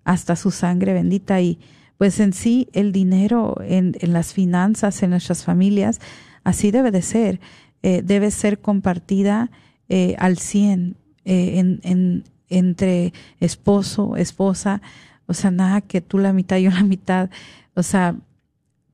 [0.03, 1.59] hasta su sangre bendita y
[1.97, 5.99] pues en sí el dinero en, las finanzas, en nuestras familias,
[6.43, 7.39] así debe de ser,
[7.83, 9.51] eh, debe ser compartida
[9.89, 14.81] eh, al 100 eh, en, en, entre esposo, esposa,
[15.25, 17.29] o sea, nada que tú la mitad, yo la mitad,
[17.73, 18.15] o sea,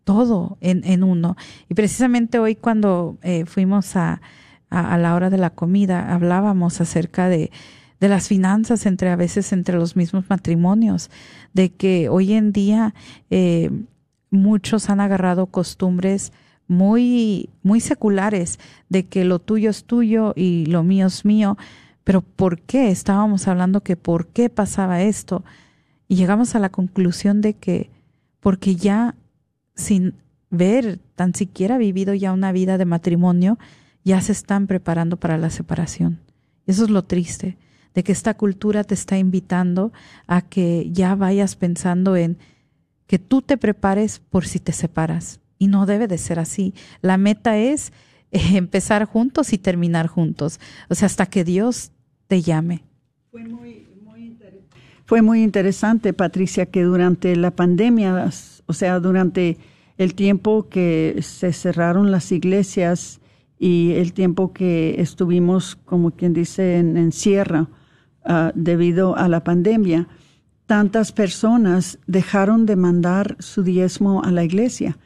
[0.04, 1.38] todo en, en uno.
[1.70, 4.22] Y precisamente hoy cuando fuimos a,
[4.70, 7.52] a, la hora de la comida hablábamos acerca de,
[8.04, 11.10] de las finanzas entre a veces entre los mismos matrimonios,
[11.54, 12.94] de que hoy en día
[13.30, 13.72] eh,
[14.30, 16.34] muchos han agarrado costumbres
[16.68, 18.60] muy, muy seculares
[18.90, 21.58] de que lo tuyo es tuyo y lo mío es mío.
[22.04, 22.90] Pero ¿por qué?
[22.90, 25.44] Estábamos hablando que por qué pasaba esto.
[26.08, 27.90] Y llegamos a la conclusión de que
[28.40, 29.16] porque ya
[29.76, 30.16] sin
[30.50, 33.58] ver tan siquiera vivido ya una vida de matrimonio,
[34.04, 36.20] ya se están preparando para la separación.
[36.68, 37.58] Eso es lo triste,
[37.94, 39.92] de que esta cultura te está invitando
[40.28, 42.38] a que ya vayas pensando en
[43.08, 45.40] que tú te prepares por si te separas.
[45.64, 46.74] Y no debe de ser así.
[47.02, 47.94] La meta es
[48.32, 50.60] eh, empezar juntos y terminar juntos.
[50.90, 51.92] O sea, hasta que Dios
[52.28, 52.84] te llame.
[53.32, 53.88] Fue muy,
[55.22, 58.30] muy interesante, Patricia, que durante la pandemia,
[58.66, 59.58] o sea, durante
[59.98, 63.22] el tiempo que se cerraron las iglesias,
[63.64, 67.70] y el tiempo que estuvimos, como quien dice, en encierro
[68.26, 70.10] ah, debido a la pandemia,
[70.66, 74.98] tantas personas dejaron de mandar su diezmo a la iglesia.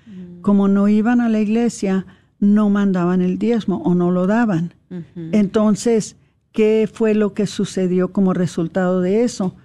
[0.42, 2.06] Como no iban a la iglesia,
[2.40, 4.74] no mandaban el diezmo o no lo daban.
[5.16, 6.16] Entonces,
[6.52, 9.56] ¿qué fue lo que sucedió como resultado de eso?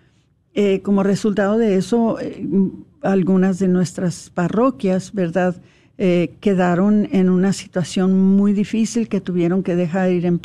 [0.55, 2.47] Eh, como resultado de eso, eh,
[3.01, 5.57] algunas de nuestras parroquias, ¿verdad?
[5.97, 10.39] Eh, quedaron en una situación muy difícil que tuvieron que dejar ir em,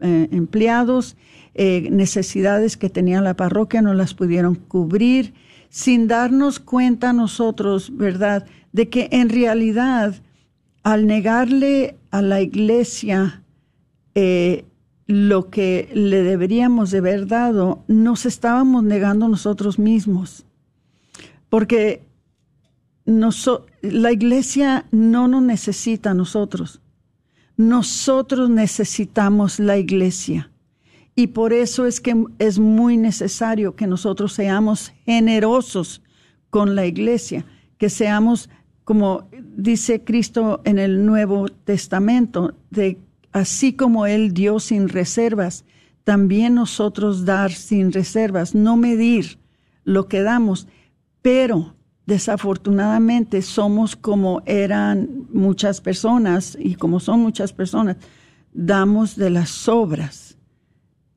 [0.00, 1.16] empleados,
[1.54, 5.32] necesidades que tenía la parroquia no las pudieron cubrir,
[5.70, 10.14] sin darnos cuenta nosotros, ¿verdad?, de que en realidad
[10.82, 13.42] al negarle a la iglesia
[15.06, 20.44] lo que le deberíamos de haber dado, nos estábamos negando nosotros mismos.
[21.48, 22.02] Porque
[23.80, 26.82] la iglesia no nos necesita a nosotros.
[27.56, 30.50] Nosotros necesitamos la iglesia.
[31.14, 36.02] Y por eso es que es muy necesario que nosotros seamos generosos
[36.50, 37.46] con la iglesia,
[37.78, 38.50] que seamos,
[38.86, 42.98] como dice Cristo en el Nuevo Testamento, de
[43.32, 45.64] así como Él dio sin reservas,
[46.04, 49.40] también nosotros dar sin reservas, no medir
[49.82, 50.68] lo que damos,
[51.20, 51.74] pero
[52.06, 57.96] desafortunadamente somos como eran muchas personas y como son muchas personas,
[58.52, 60.38] damos de las sobras.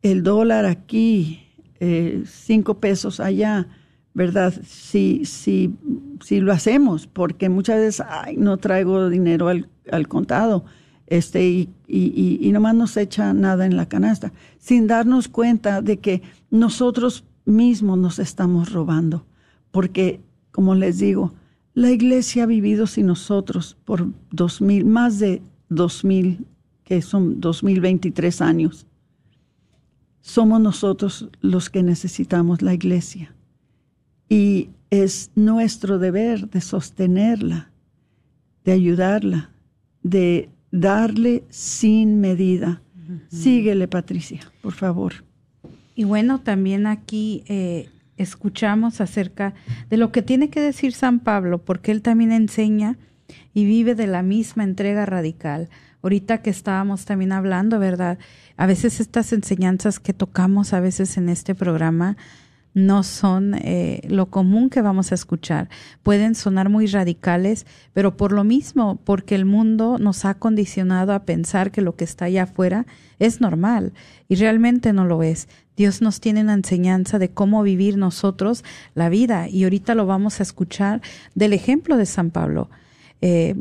[0.02, 3.68] El dólar aquí, eh, cinco pesos allá,
[4.14, 4.54] ¿verdad?
[4.66, 5.74] Si, si,
[6.22, 8.06] si lo hacemos, porque muchas veces
[8.38, 10.66] no traigo dinero al, al contado
[11.08, 15.98] este, y, y, y, nomás nos echa nada en la canasta, sin darnos cuenta de
[15.98, 19.26] que nosotros mismos nos estamos robando,
[19.72, 21.34] porque, como les digo,
[21.74, 26.46] la iglesia ha vivido sin nosotros por dos mil, más de dos mil,
[26.84, 28.86] que son dos mil veintitrés años.
[30.22, 33.34] Somos nosotros los que necesitamos la iglesia
[34.30, 37.72] y es nuestro deber de sostenerla,
[38.64, 39.50] de ayudarla,
[40.04, 42.82] de darle sin medida.
[43.30, 45.26] Síguele, Patricia, por favor.
[45.96, 49.56] Y bueno, también aquí eh, escuchamos acerca
[49.90, 52.98] de lo que tiene que decir San Pablo, porque él también enseña
[53.54, 55.70] y vive de la misma entrega radical.
[56.02, 58.20] Ahorita que estábamos también hablando, ¿verdad?
[58.58, 62.16] A veces estas enseñanzas que tocamos a veces en este programa
[62.74, 65.70] no son eh, lo común que vamos a escuchar.
[66.04, 71.24] Pueden sonar muy radicales, pero por lo mismo, porque el mundo nos ha condicionado a
[71.26, 72.86] pensar que lo que está allá afuera
[73.18, 73.94] es normal
[74.28, 75.48] y realmente no lo es.
[75.76, 78.64] Dios nos tiene una enseñanza de cómo vivir nosotros
[78.96, 81.02] la vida y ahorita lo vamos a escuchar
[81.36, 82.70] del ejemplo de San Pablo.
[83.22, 83.56] Eh,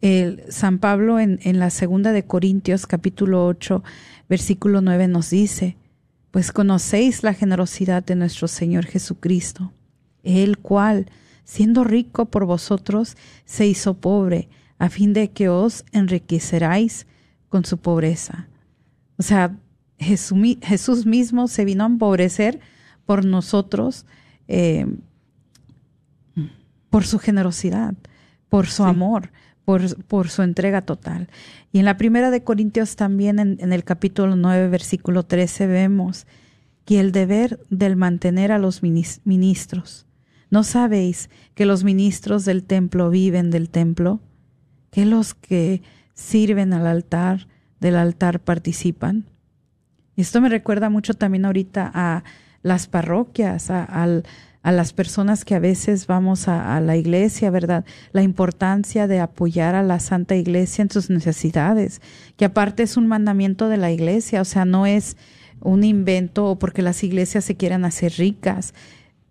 [0.00, 3.82] el San Pablo en, la segunda de Corintios capítulo 8
[4.28, 5.76] versículo 9 nos dice,
[6.36, 9.72] pues conocéis la generosidad de nuestro Señor Jesucristo,
[10.22, 11.06] el cual,
[11.44, 13.16] siendo rico por vosotros,
[13.46, 17.06] se hizo pobre, a fin de que os enriqueceráis
[17.48, 18.48] con su pobreza.
[19.16, 19.56] O sea,
[19.98, 22.60] Jesús, mismo se vino a empobrecer
[23.06, 24.04] por nosotros,
[24.46, 24.84] eh,
[26.90, 27.94] por su generosidad,
[28.50, 29.32] por su amor,
[29.66, 31.28] por, su entrega total.
[31.72, 36.26] Y en la primera de Corintios también, en, el capítulo 9, versículo 13, vemos
[36.84, 40.06] que el deber del mantener a los ministros.
[40.50, 44.20] ¿No sabéis que los ministros del templo viven del templo?
[44.92, 45.82] ¿Que los que
[46.14, 47.48] sirven al altar
[47.80, 49.24] del altar participan?
[50.16, 52.22] Esto me recuerda mucho también ahorita a
[52.62, 54.22] las parroquias, a, al
[54.66, 57.84] a las personas que a veces vamos a, la iglesia, ¿verdad?
[58.10, 62.00] La importancia de apoyar a la Santa Iglesia en sus necesidades,
[62.36, 65.16] que aparte es un mandamiento de la iglesia, o sea, no es
[65.60, 68.74] un invento o porque las iglesias se quieran hacer ricas.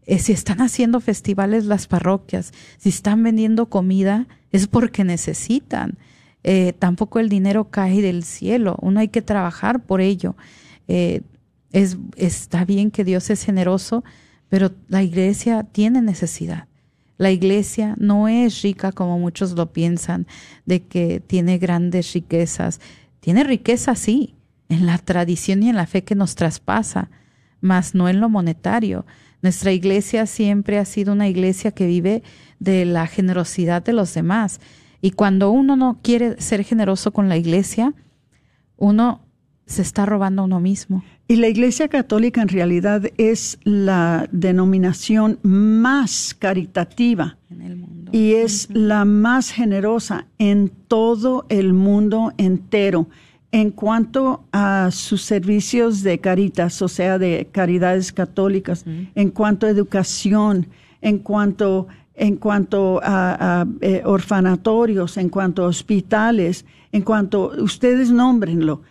[0.05, 5.97] Eh, si están haciendo festivales las parroquias, si están vendiendo comida, es porque necesitan.
[6.45, 10.37] Eh, tampoco el dinero cae del cielo, uno hay que trabajar por ello.
[10.87, 11.23] Eh,
[11.73, 14.05] es, está bien que Dios es generoso,
[14.55, 16.69] pero la iglesia tiene necesidad.
[17.17, 20.27] La iglesia no es rica como muchos lo piensan,
[20.65, 22.79] de que tiene grandes riquezas.
[23.19, 24.33] Tiene riqueza, sí,
[24.69, 27.09] en la tradición y en la fe que nos traspasa,
[27.59, 29.05] mas no en lo monetario.
[29.41, 32.23] Nuestra iglesia siempre ha sido una iglesia que vive
[32.57, 34.61] de la generosidad de los demás.
[35.01, 37.93] Y cuando uno no quiere ser generoso con la iglesia,
[38.77, 39.19] uno
[39.65, 41.03] se está robando a uno mismo.
[41.27, 47.37] Y la Iglesia Católica en realidad es la denominación más caritativa
[48.11, 53.07] y es la más generosa en todo el mundo entero.
[53.51, 59.69] En cuanto a sus servicios de caritas, o sea, de caridades católicas, en cuanto a
[59.71, 60.67] educación,
[61.01, 68.83] en cuanto, en cuanto a, eh, orfanatorios, en cuanto a hospitales, en cuanto, ustedes nómbrenlo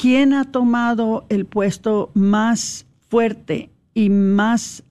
[0.00, 4.82] ¿quién ha tomado el puesto más fuerte y más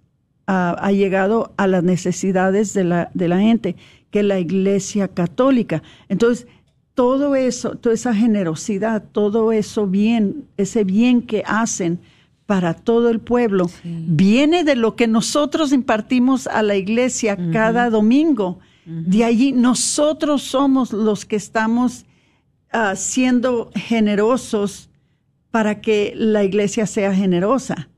[0.48, 3.76] uh, ha llegado a las necesidades de la, de la gente
[4.12, 5.82] que la Iglesia Católica?
[6.10, 6.46] Entonces,
[6.94, 12.00] todo eso, toda esa generosidad, todo eso bien, ese bien que hacen
[12.46, 18.58] para todo el pueblo, viene de lo que nosotros impartimos a la iglesia cada domingo.
[18.86, 22.06] De allí nosotros somos los que estamos
[22.74, 24.89] uh, siendo generosos
[25.52, 27.90] para que la iglesia sea generosa.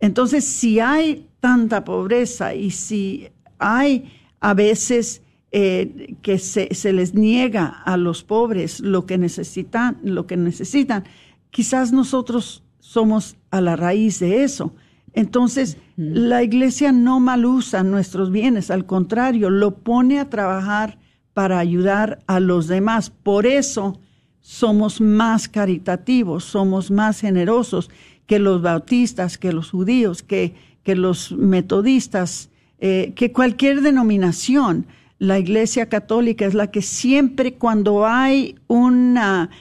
[0.00, 3.28] Entonces, si hay tanta pobreza y si
[3.58, 10.26] hay a veces eh, que se, les niega a los pobres lo que necesitan, lo
[10.26, 11.04] que necesitan,
[11.50, 14.74] quizás nosotros somos a la raíz de eso.
[15.12, 20.98] Entonces, la iglesia no mal usa nuestros bienes, al contrario, lo pone a trabajar
[21.32, 23.08] para ayudar a los demás.
[23.08, 23.98] Por eso
[24.46, 27.90] somos más caritativos, somos más generosos
[28.28, 34.86] que los bautistas, que los judíos, que, que los metodistas, eh, que cualquier denominación.
[35.18, 39.18] La Iglesia Católica es la que siempre cuando hay un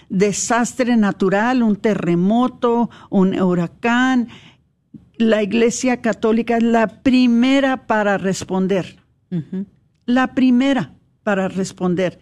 [0.10, 4.28] desastre natural, un terremoto, un huracán,
[5.18, 8.98] la Iglesia Católica es la primera para responder.
[10.06, 12.20] La primera para responder.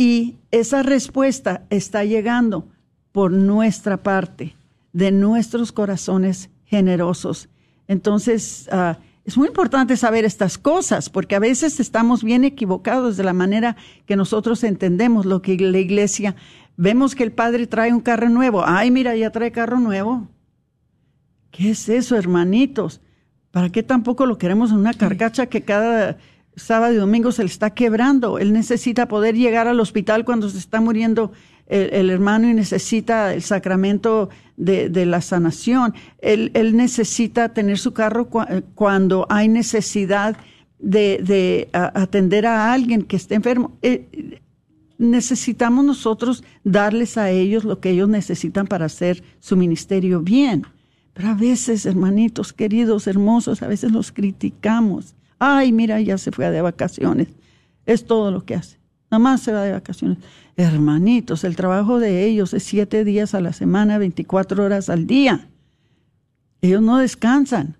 [0.00, 2.66] Y esa respuesta está llegando
[3.12, 4.56] por nuestra parte,
[4.94, 7.50] de nuestros corazones generosos.
[7.86, 8.96] Entonces, ah,
[9.26, 13.76] es muy importante saber estas cosas, porque a veces estamos bien equivocados de la manera
[14.06, 16.34] que nosotros entendemos lo que la iglesia.
[16.78, 18.62] Vemos que el padre trae un carro nuevo.
[18.64, 20.28] Ay, mira, ya trae carro nuevo.
[21.50, 23.02] ¿Qué es eso, hermanitos?
[23.50, 26.16] ¿Para qué tampoco lo queremos en una carcacha que cada
[26.56, 28.38] sábado y domingo se le está quebrando.
[28.38, 31.32] Él necesita poder llegar al hospital cuando se está muriendo
[31.66, 35.94] el, hermano y necesita el sacramento de, la sanación.
[36.18, 38.28] Él, necesita tener su carro
[38.74, 40.36] cuando hay necesidad
[40.78, 43.76] de, atender a alguien que esté enfermo.
[43.82, 44.40] Eh,
[44.98, 50.66] necesitamos nosotros darles a ellos lo que ellos necesitan para hacer su ministerio bien.
[51.14, 56.48] Pero a veces, hermanitos queridos, hermosos, a veces los criticamos Ay, mira, ya se fue
[56.50, 57.28] de vacaciones.
[57.86, 58.78] Es todo lo que hace.
[59.10, 60.18] Nada más se va de vacaciones.
[60.54, 65.48] Hermanitos, el trabajo de ellos es siete días a la semana, 24 horas al día.
[66.60, 67.78] Ellos no descansan.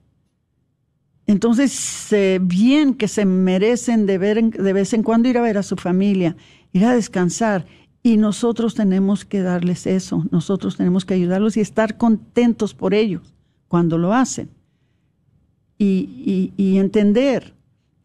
[1.27, 2.09] Entonces,
[2.41, 5.77] bien que se merecen de, ver, de vez en cuando ir a ver a su
[5.77, 6.37] familia,
[6.73, 7.67] ir a descansar.
[8.03, 13.35] Y nosotros tenemos que darles eso, nosotros tenemos que ayudarlos y estar contentos por ellos
[13.69, 14.49] cuando lo hacen
[15.81, 17.55] y, entender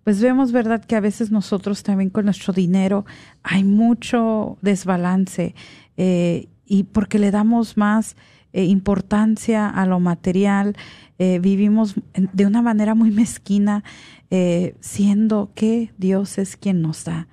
[0.08, 3.04] pues vemos, ¿verdad?, que a veces nosotros también con nuestro dinero
[3.42, 5.54] hay mucho desbalance
[5.98, 8.16] eh, y porque le damos más
[8.54, 10.76] eh, importancia a lo material,
[11.18, 13.84] eh, vivimos de una manera muy mezquina,
[14.80, 17.28] siendo que Dios es quien nos da.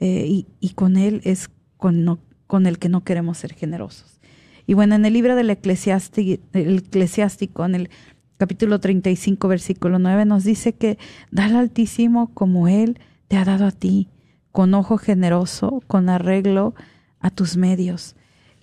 [0.00, 4.20] y, y, con Él es con, no, con el que no queremos ser generosos.
[4.66, 7.90] Y bueno, en el libro del eclesiástico, en el
[8.38, 10.98] capítulo 35, versículo 9, nos dice que
[11.30, 14.08] da al Altísimo como Él te ha dado a ti,
[14.52, 16.74] con ojo generoso, con arreglo
[17.20, 18.14] a tus medios.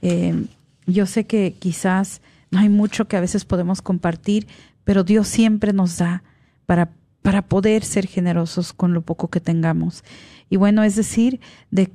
[0.02, 0.46] Eh,
[0.88, 4.48] yo sé que quizás no hay mucho que a veces podemos compartir,
[4.84, 6.24] pero Dios siempre nos da
[6.66, 6.92] para,
[7.22, 10.04] para poder ser generosos con lo poco que tengamos.
[10.50, 11.92] Y bueno, es decir, de,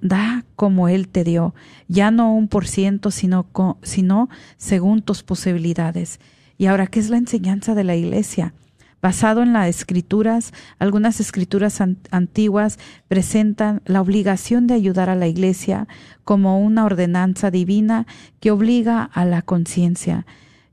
[0.00, 1.54] da como Él te dio,
[1.86, 3.46] ya no un por ciento, sino,
[3.82, 6.18] sino según tus posibilidades.
[6.58, 8.54] Y ahora, ¿qué es la enseñanza de la iglesia?
[9.00, 15.86] Basado en las escrituras, algunas escrituras antiguas presentan la obligación de ayudar a la iglesia
[16.24, 18.06] como una ordenanza divina
[18.40, 20.24] que obliga a la conciencia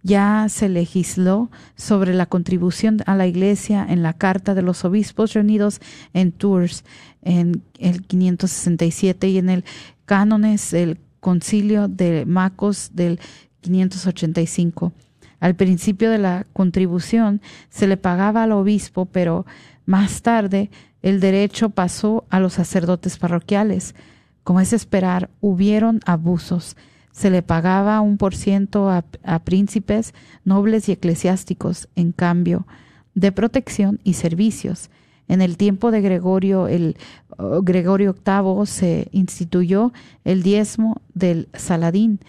[0.03, 5.33] ya se legisló sobre la contribución a la Iglesia en la Carta de los Obispos
[5.33, 5.79] reunidos
[6.13, 6.83] en Tours
[7.21, 9.65] en el 567 y en el
[10.05, 13.19] Cánones del Concilio de Macos del
[13.61, 14.91] 585.
[15.39, 19.45] Al principio de la contribución se le pagaba al obispo, pero
[19.85, 20.69] más tarde
[21.01, 23.95] el derecho pasó a los sacerdotes parroquiales.
[24.43, 26.75] Como es esperar, hubieron abusos
[27.11, 29.03] se le pagaba un por ciento a,
[29.39, 30.13] príncipes,
[30.45, 32.65] nobles y eclesiásticos, en cambio
[33.13, 34.89] de protección y servicios.
[35.27, 36.97] En el tiempo de Gregorio, el
[37.37, 39.93] Gregorio VIII se instituyó
[40.23, 42.19] el diezmo del Saladín,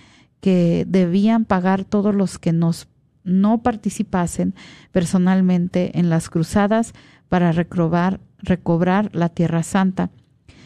[0.40, 4.54] que debían pagar todos los que no participasen
[4.90, 6.92] personalmente en las cruzadas
[7.28, 10.10] para recobrar, recobrar la Tierra Santa.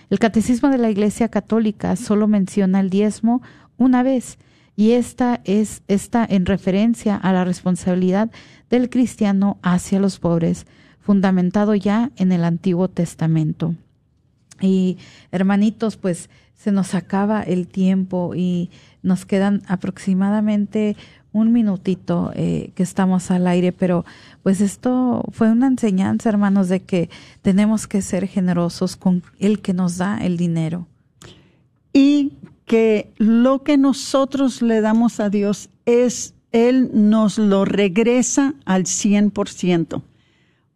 [0.08, 3.42] El Catecismo de la Iglesia Católica solo menciona el diezmo
[3.78, 4.38] una vez
[4.78, 8.30] Y esta es esta en referencia a la responsabilidad
[8.68, 10.66] del cristiano hacia los pobres,
[11.00, 13.74] fundamentado ya en el Antiguo Testamento.
[14.60, 14.98] Y
[15.32, 18.70] hermanitos, pues se nos acaba el tiempo y
[19.02, 20.96] nos quedan aproximadamente
[21.32, 24.06] un minutito eh, que estamos al aire, pero
[24.42, 27.10] pues esto fue una enseñanza, hermanos, de que
[27.42, 30.86] tenemos que ser generosos con el que nos da el dinero.
[31.92, 32.32] Y
[32.66, 40.02] que lo que nosotros le damos a Dios es, Él nos lo regresa al 100%.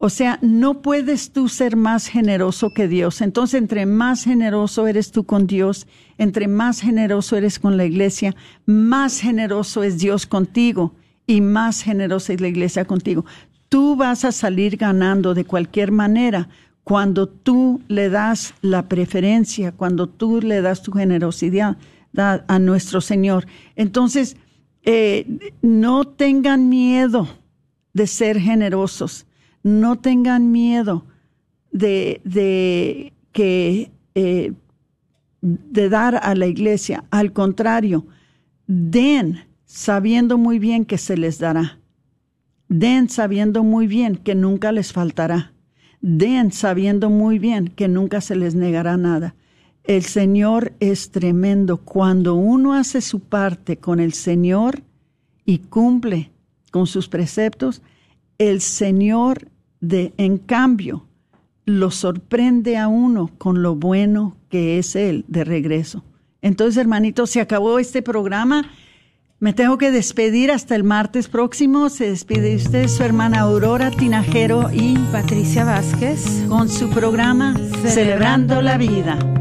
[0.02, 3.20] O sea, no puedes tú ser más generoso que Dios.
[3.20, 5.86] Entonces, entre más generoso eres tú con Dios,
[6.16, 8.34] entre más generoso eres con la iglesia,
[8.64, 10.94] más generoso es Dios contigo
[11.26, 13.26] y más generosa es la iglesia contigo.
[13.68, 16.48] Tú vas a salir ganando de cualquier manera
[16.84, 21.76] cuando tú le das la preferencia, cuando tú le das tu generosidad
[22.16, 23.46] a nuestro Señor.
[23.76, 24.36] Entonces,
[24.82, 27.28] eh, no tengan miedo
[27.92, 29.26] de ser generosos
[29.62, 31.04] no tengan miedo
[31.70, 34.52] de, de que eh,
[35.42, 37.04] de dar a la iglesia.
[37.10, 38.06] Al contrario,
[38.66, 41.78] den sabiendo muy bien que se les dará.
[42.68, 45.52] Den sabiendo muy bien que nunca les faltará.
[46.00, 49.34] Den sabiendo muy bien que nunca se les negará nada.
[49.84, 51.78] El Señor es tremendo.
[51.78, 54.82] Cuando uno hace su parte con el Señor
[55.44, 56.30] y cumple
[56.70, 57.82] con sus preceptos,
[58.38, 59.48] el Señor
[59.80, 61.06] de, en cambio,
[61.64, 66.04] lo sorprende a uno con lo bueno que es Él de regreso.
[66.42, 68.70] Entonces, hermanito, se acabó este programa.
[69.40, 71.88] Me tengo que despedir hasta el martes próximo.
[71.88, 78.76] Se despide usted su hermana Aurora Tinajero y Patricia Vázquez con su programa Celebrando la
[78.76, 79.39] Vida.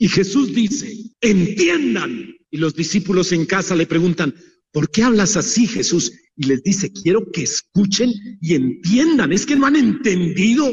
[0.00, 2.34] Y Jesús dice, entiendan.
[2.50, 4.34] Y los discípulos en casa le preguntan,
[4.72, 6.10] ¿por qué hablas así, Jesús?
[6.36, 9.30] Y les dice, quiero que escuchen y entiendan.
[9.30, 10.72] Es que no han entendido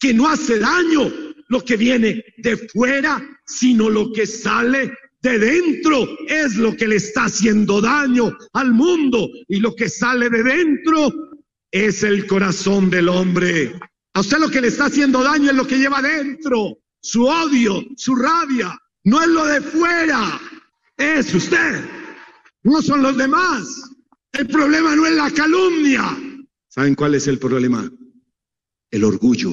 [0.00, 1.12] que no hace daño
[1.48, 4.90] lo que viene de fuera, sino lo que sale
[5.20, 9.28] de dentro es lo que le está haciendo daño al mundo.
[9.48, 11.12] Y lo que sale de dentro
[11.70, 13.74] es el corazón del hombre.
[14.14, 17.84] A usted lo que le está haciendo daño es lo que lleva dentro su odio,
[17.96, 20.40] su rabia, no es lo de fuera,
[20.96, 21.84] es usted,
[22.64, 23.64] no son los demás.
[24.32, 26.02] El problema no es la calumnia.
[26.68, 27.88] ¿Saben cuál es el problema?
[28.90, 29.52] El orgullo.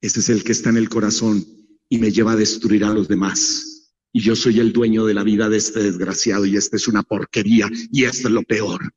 [0.00, 1.46] Ese es el que está en el corazón
[1.88, 3.92] y me lleva a destruir a los demás.
[4.12, 7.04] Y yo soy el dueño de la vida de este desgraciado y esta es una
[7.04, 8.92] porquería y esto es lo peor.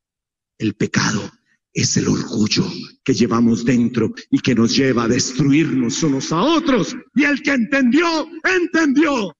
[0.57, 1.31] El pecado
[1.73, 2.65] es el orgullo
[3.03, 6.95] que llevamos dentro y que nos lleva a destruirnos unos a otros.
[7.15, 9.33] Y el que entendió, entendió.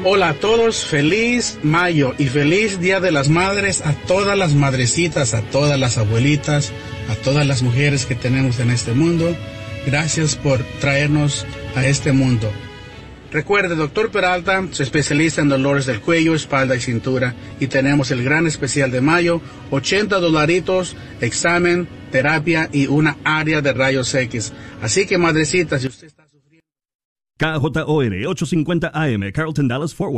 [0.06, 5.34] Hola a todos, feliz mayo y feliz Día de las Madres a todas las madrecitas,
[5.34, 6.72] a todas las abuelitas,
[7.10, 9.36] a todas las mujeres que tenemos en este mundo.
[9.86, 11.46] Gracias por traernos
[11.76, 12.50] a este mundo.
[13.30, 18.24] Recuerde, doctor Peralta se especializa en dolores del cuello, espalda y cintura y tenemos el
[18.24, 24.54] gran especial de mayo, 80 dolaritos, examen, terapia y una área de rayos X.
[24.82, 26.19] Así que madrecita, si usted
[27.40, 30.08] KJOR 850 AM, Carlton Dallas Forward.